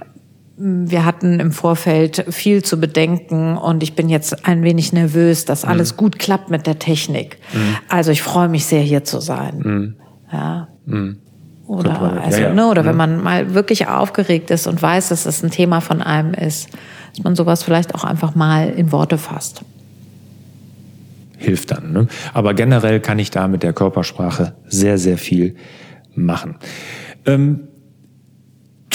[0.58, 5.64] Wir hatten im Vorfeld viel zu bedenken und ich bin jetzt ein wenig nervös, dass
[5.64, 5.72] mhm.
[5.72, 7.39] alles gut klappt mit der Technik.
[7.53, 7.76] Mhm.
[7.89, 9.58] Also ich freue mich sehr, hier zu sein.
[9.58, 9.95] Mhm.
[10.32, 10.68] Ja.
[10.86, 11.18] Mhm.
[11.68, 12.53] Oder, also, ja, ja.
[12.53, 12.97] Ne, oder wenn mhm.
[12.97, 16.70] man mal wirklich aufgeregt ist und weiß, dass es das ein Thema von einem ist,
[17.16, 19.62] dass man sowas vielleicht auch einfach mal in Worte fasst.
[21.38, 21.91] hilft dann.
[21.91, 22.08] Ne?
[22.34, 25.56] Aber generell kann ich da mit der Körpersprache sehr, sehr viel
[26.14, 26.56] machen.
[27.26, 27.68] Ähm,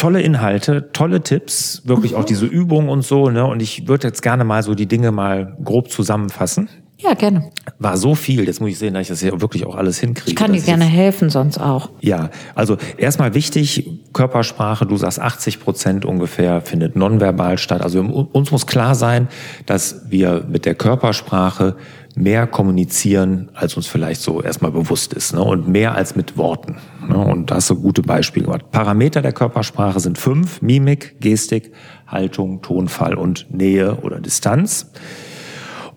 [0.00, 2.18] tolle Inhalte, tolle Tipps, wirklich mhm.
[2.18, 3.28] auch diese Übungen und so.
[3.28, 3.44] Ne?
[3.44, 6.68] Und ich würde jetzt gerne mal so die Dinge mal grob zusammenfassen.
[6.96, 7.50] Ja, gerne.
[7.78, 10.28] War so viel, jetzt muss ich sehen, dass ich das hier wirklich auch alles hinkriege.
[10.28, 11.88] Ich kann dir gerne helfen, sonst auch.
[12.00, 17.80] Ja, also erstmal wichtig, Körpersprache, du sagst 80 Prozent ungefähr findet nonverbal statt.
[17.80, 19.28] Also uns muss klar sein,
[19.64, 21.76] dass wir mit der Körpersprache
[22.16, 25.34] mehr kommunizieren, als uns vielleicht so erstmal bewusst ist.
[25.34, 25.42] Ne?
[25.42, 26.76] Und mehr als mit Worten.
[27.08, 27.18] Ne?
[27.18, 28.70] Und da hast du gute Beispiele gemacht.
[28.70, 30.60] Parameter der Körpersprache sind fünf.
[30.62, 31.72] Mimik, Gestik,
[32.06, 34.90] Haltung, Tonfall und Nähe oder Distanz.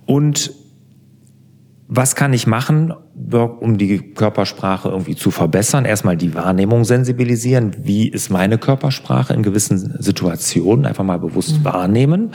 [0.06, 0.52] Und
[1.88, 2.94] was kann ich machen,
[3.32, 5.86] um die Körpersprache irgendwie zu verbessern?
[5.86, 7.76] Erstmal die Wahrnehmung sensibilisieren.
[7.84, 10.86] Wie ist meine Körpersprache in gewissen Situationen?
[10.86, 11.66] Einfach mal bewusst mhm.
[11.66, 12.32] wahrnehmen.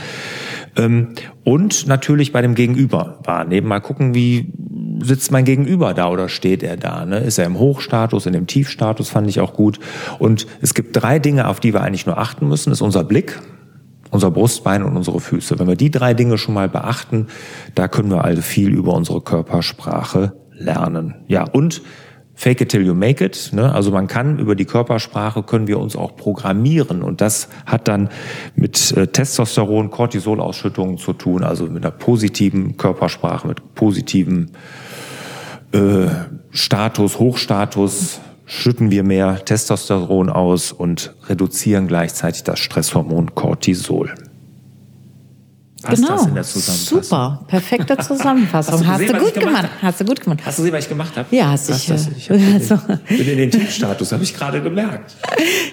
[0.76, 3.68] Ähm, und natürlich bei dem Gegenüber wahrnehmen.
[3.68, 4.52] Mal gucken, wie
[5.00, 7.04] sitzt mein Gegenüber da oder steht er da?
[7.04, 7.18] Ne?
[7.18, 9.80] Ist er im Hochstatus, in dem Tiefstatus, fand ich auch gut.
[10.18, 12.70] Und es gibt drei Dinge, auf die wir eigentlich nur achten müssen.
[12.70, 13.40] Das ist unser Blick,
[14.18, 15.60] unser Brustbein und unsere Füße.
[15.60, 17.28] Wenn wir die drei Dinge schon mal beachten,
[17.76, 21.14] da können wir also viel über unsere Körpersprache lernen.
[21.28, 21.82] Ja, und
[22.34, 23.50] Fake it till you make it.
[23.52, 23.72] Ne?
[23.72, 28.10] Also man kann über die Körpersprache können wir uns auch programmieren und das hat dann
[28.54, 34.50] mit äh, Testosteron, Cortisolausschüttungen zu tun, also mit einer positiven Körpersprache, mit positivem
[35.72, 36.06] äh,
[36.50, 44.14] Status, Hochstatus schütten wir mehr Testosteron aus und reduzieren gleichzeitig das Stresshormon Cortisol.
[45.82, 46.16] Passt genau.
[46.16, 47.02] das in der Zusammenfassung?
[47.02, 48.86] Super, perfekte Zusammenfassung.
[48.86, 49.68] Hast, gesehen, hast du gut gemacht.
[49.80, 50.40] Hast du gut gemacht.
[50.44, 51.36] Hast du gesehen, was ich gemacht habe?
[51.36, 51.94] Ja, hast, hast du.
[52.16, 52.78] Ich, ich also.
[53.08, 55.16] bin in den Tiefstatus, habe ich gerade gemerkt.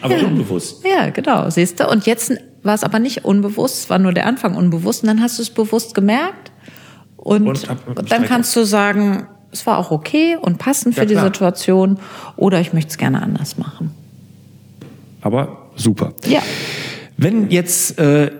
[0.01, 0.27] Aber ja.
[0.27, 0.85] unbewusst.
[0.85, 1.89] Ja, genau, siehst du.
[1.89, 5.01] Und jetzt war es aber nicht unbewusst, es war nur der Anfang unbewusst.
[5.01, 6.51] Und dann hast du es bewusst gemerkt.
[7.15, 11.15] Und, und dann kannst du sagen, es war auch okay und passend für ja, die
[11.15, 11.97] Situation
[12.35, 13.91] oder ich möchte es gerne anders machen.
[15.21, 16.13] Aber super.
[16.25, 16.41] Ja.
[17.17, 18.31] Wenn jetzt äh,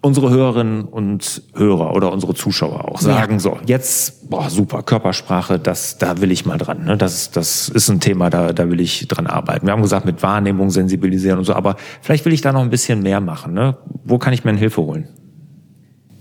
[0.00, 3.38] unsere Hörerinnen und Hörer oder unsere Zuschauer auch sagen, ja.
[3.40, 6.84] so, jetzt, boah, super, Körpersprache, das, da will ich mal dran.
[6.84, 6.96] Ne?
[6.96, 9.66] Das, das ist ein Thema, da, da will ich dran arbeiten.
[9.66, 12.70] Wir haben gesagt, mit Wahrnehmung sensibilisieren und so, aber vielleicht will ich da noch ein
[12.70, 13.54] bisschen mehr machen.
[13.54, 13.76] Ne?
[14.04, 15.08] Wo kann ich mir Hilfe holen?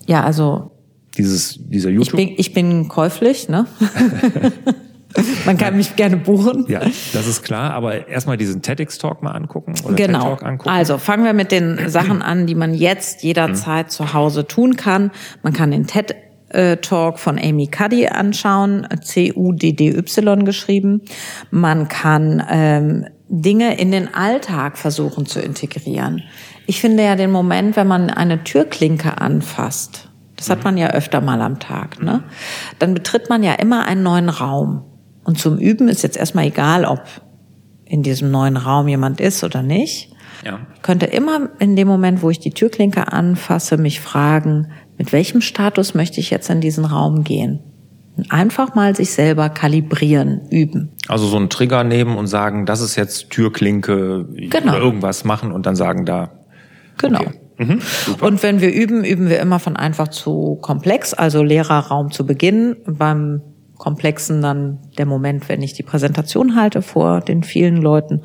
[0.07, 0.71] Ja, also
[1.17, 2.19] dieses, dieser YouTube.
[2.19, 3.65] Ich bin, ich bin käuflich, ne?
[5.45, 6.65] Man kann mich gerne buchen.
[6.67, 10.19] Ja, das ist klar, aber erstmal diesen TEDx-Talk mal angucken oder genau.
[10.19, 10.69] TED-Talk angucken.
[10.69, 13.91] Also fangen wir mit den Sachen an, die man jetzt jederzeit mhm.
[13.91, 15.11] zu Hause tun kann.
[15.43, 16.15] Man kann den TED
[16.81, 21.01] Talk von Amy Cuddy anschauen, C-U-D-D-Y geschrieben.
[21.51, 26.23] Man kann ähm, Dinge in den Alltag versuchen zu integrieren.
[26.65, 31.19] Ich finde ja den Moment, wenn man eine Türklinke anfasst, das hat man ja öfter
[31.19, 32.01] mal am Tag.
[32.01, 32.23] Ne?
[32.79, 34.83] Dann betritt man ja immer einen neuen Raum.
[35.23, 37.01] Und zum Üben ist jetzt erstmal egal, ob
[37.85, 40.13] in diesem neuen Raum jemand ist oder nicht.
[40.45, 40.59] Ja.
[40.75, 45.41] Ich könnte immer in dem Moment, wo ich die Türklinke anfasse, mich fragen, mit welchem
[45.41, 47.59] Status möchte ich jetzt in diesen Raum gehen?
[48.29, 50.91] Einfach mal sich selber kalibrieren, üben.
[51.07, 54.73] Also so einen Trigger nehmen und sagen, das ist jetzt Türklinke genau.
[54.73, 56.31] oder irgendwas machen und dann sagen da.
[56.97, 57.21] Genau.
[57.21, 57.46] Okay.
[57.57, 57.81] Mhm,
[58.21, 62.25] und wenn wir üben, üben wir immer von einfach zu komplex, also leerer Raum zu
[62.25, 62.75] Beginn.
[62.85, 63.41] Beim
[63.77, 68.21] Komplexen dann der Moment, wenn ich die Präsentation halte vor den vielen Leuten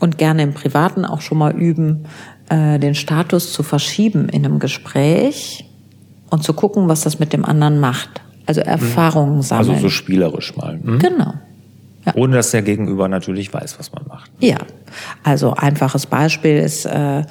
[0.00, 2.04] und gerne im Privaten auch schon mal üben,
[2.48, 5.64] äh, den Status zu verschieben in einem Gespräch
[6.30, 8.20] und zu gucken, was das mit dem anderen macht.
[8.46, 8.66] Also mhm.
[8.66, 9.70] Erfahrungen sammeln.
[9.70, 10.78] Also so spielerisch mal.
[10.82, 10.98] Mhm.
[10.98, 11.34] Genau.
[12.04, 12.14] Ja.
[12.16, 14.30] Ohne dass der Gegenüber natürlich weiß, was man macht.
[14.40, 14.58] Ja,
[15.22, 17.22] also einfaches Beispiel ist, äh,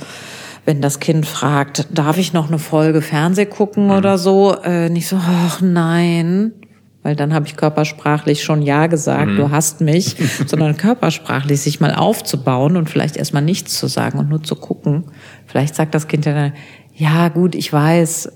[0.65, 3.91] wenn das Kind fragt, darf ich noch eine Folge Fernseh gucken mhm.
[3.91, 6.53] oder so, äh, nicht so, ach nein,
[7.03, 9.37] weil dann habe ich körpersprachlich schon Ja gesagt, mhm.
[9.37, 14.29] du hast mich, sondern körpersprachlich sich mal aufzubauen und vielleicht erstmal nichts zu sagen und
[14.29, 15.05] nur zu gucken.
[15.47, 16.53] Vielleicht sagt das Kind ja dann,
[16.93, 18.31] ja gut, ich weiß,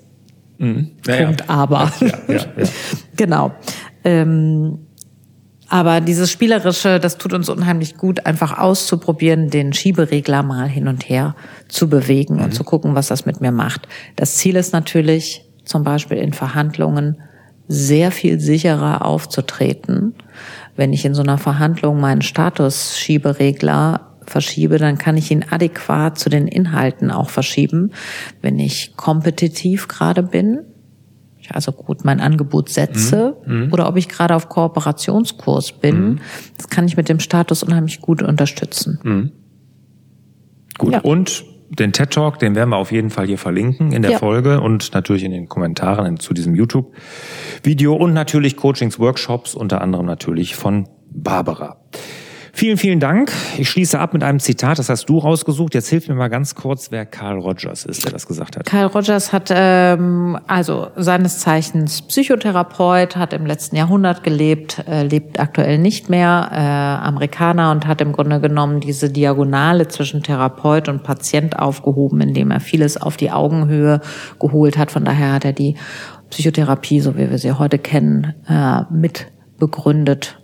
[0.57, 0.91] mhm.
[1.05, 1.49] ja, Punkt, ja.
[1.49, 1.91] aber.
[2.27, 2.39] Ja,
[3.15, 3.51] genau.
[4.03, 4.79] Ähm,
[5.75, 11.09] aber dieses Spielerische, das tut uns unheimlich gut, einfach auszuprobieren, den Schieberegler mal hin und
[11.09, 11.35] her
[11.67, 12.43] zu bewegen mhm.
[12.43, 13.89] und zu gucken, was das mit mir macht.
[14.15, 17.17] Das Ziel ist natürlich, zum Beispiel in Verhandlungen,
[17.67, 20.15] sehr viel sicherer aufzutreten.
[20.77, 26.29] Wenn ich in so einer Verhandlung meinen Status-Schieberegler verschiebe, dann kann ich ihn adäquat zu
[26.29, 27.91] den Inhalten auch verschieben.
[28.41, 30.59] Wenn ich kompetitiv gerade bin,
[31.53, 33.65] also gut mein Angebot setze mhm.
[33.65, 33.73] mhm.
[33.73, 36.19] oder ob ich gerade auf Kooperationskurs bin, mhm.
[36.57, 38.99] das kann ich mit dem Status unheimlich gut unterstützen.
[39.03, 39.31] Mhm.
[40.77, 40.93] Gut.
[40.93, 40.99] Ja.
[41.01, 44.17] Und den TED Talk, den werden wir auf jeden Fall hier verlinken in der ja.
[44.19, 50.05] Folge und natürlich in den Kommentaren zu diesem YouTube-Video und natürlich Coachings, Workshops, unter anderem
[50.05, 51.77] natürlich von Barbara.
[52.57, 53.33] Vielen, vielen Dank.
[53.57, 55.73] Ich schließe ab mit einem Zitat, das hast du rausgesucht.
[55.73, 58.65] Jetzt hilf mir mal ganz kurz, wer Carl Rogers ist, der das gesagt hat.
[58.65, 65.37] Carl Rogers hat ähm, also seines Zeichens Psychotherapeut, hat im letzten Jahrhundert gelebt, äh, lebt
[65.37, 71.03] aktuell nicht mehr, äh, Amerikaner und hat im Grunde genommen diese Diagonale zwischen Therapeut und
[71.03, 73.99] Patient aufgehoben, indem er vieles auf die Augenhöhe
[74.39, 74.91] geholt hat.
[74.91, 75.75] Von daher hat er die
[76.29, 79.27] Psychotherapie, so wie wir sie heute kennen, äh, mit
[79.59, 80.37] begründet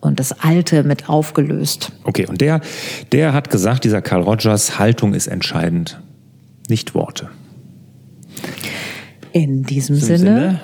[0.00, 1.92] und das Alte mit aufgelöst.
[2.04, 2.60] Okay, und der,
[3.12, 6.00] der hat gesagt, dieser Carl Rogers, Haltung ist entscheidend,
[6.68, 7.28] nicht Worte.
[9.32, 10.60] In diesem Sinne, Sinne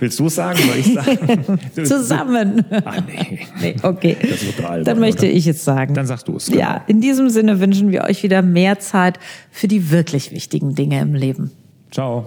[0.00, 0.58] Willst du es sagen?
[0.58, 1.60] Soll ich sagen?
[1.84, 2.64] Zusammen.
[2.70, 3.38] Ah, nee.
[3.60, 3.76] nee.
[3.82, 4.16] Okay.
[4.20, 5.34] Das wird albern, Dann möchte oder?
[5.34, 5.94] ich es sagen.
[5.94, 6.46] Dann sagst du es.
[6.46, 6.60] Genau.
[6.60, 9.18] Ja, in diesem Sinne wünschen wir euch wieder mehr Zeit
[9.50, 11.50] für die wirklich wichtigen Dinge im Leben.
[11.90, 12.26] Ciao.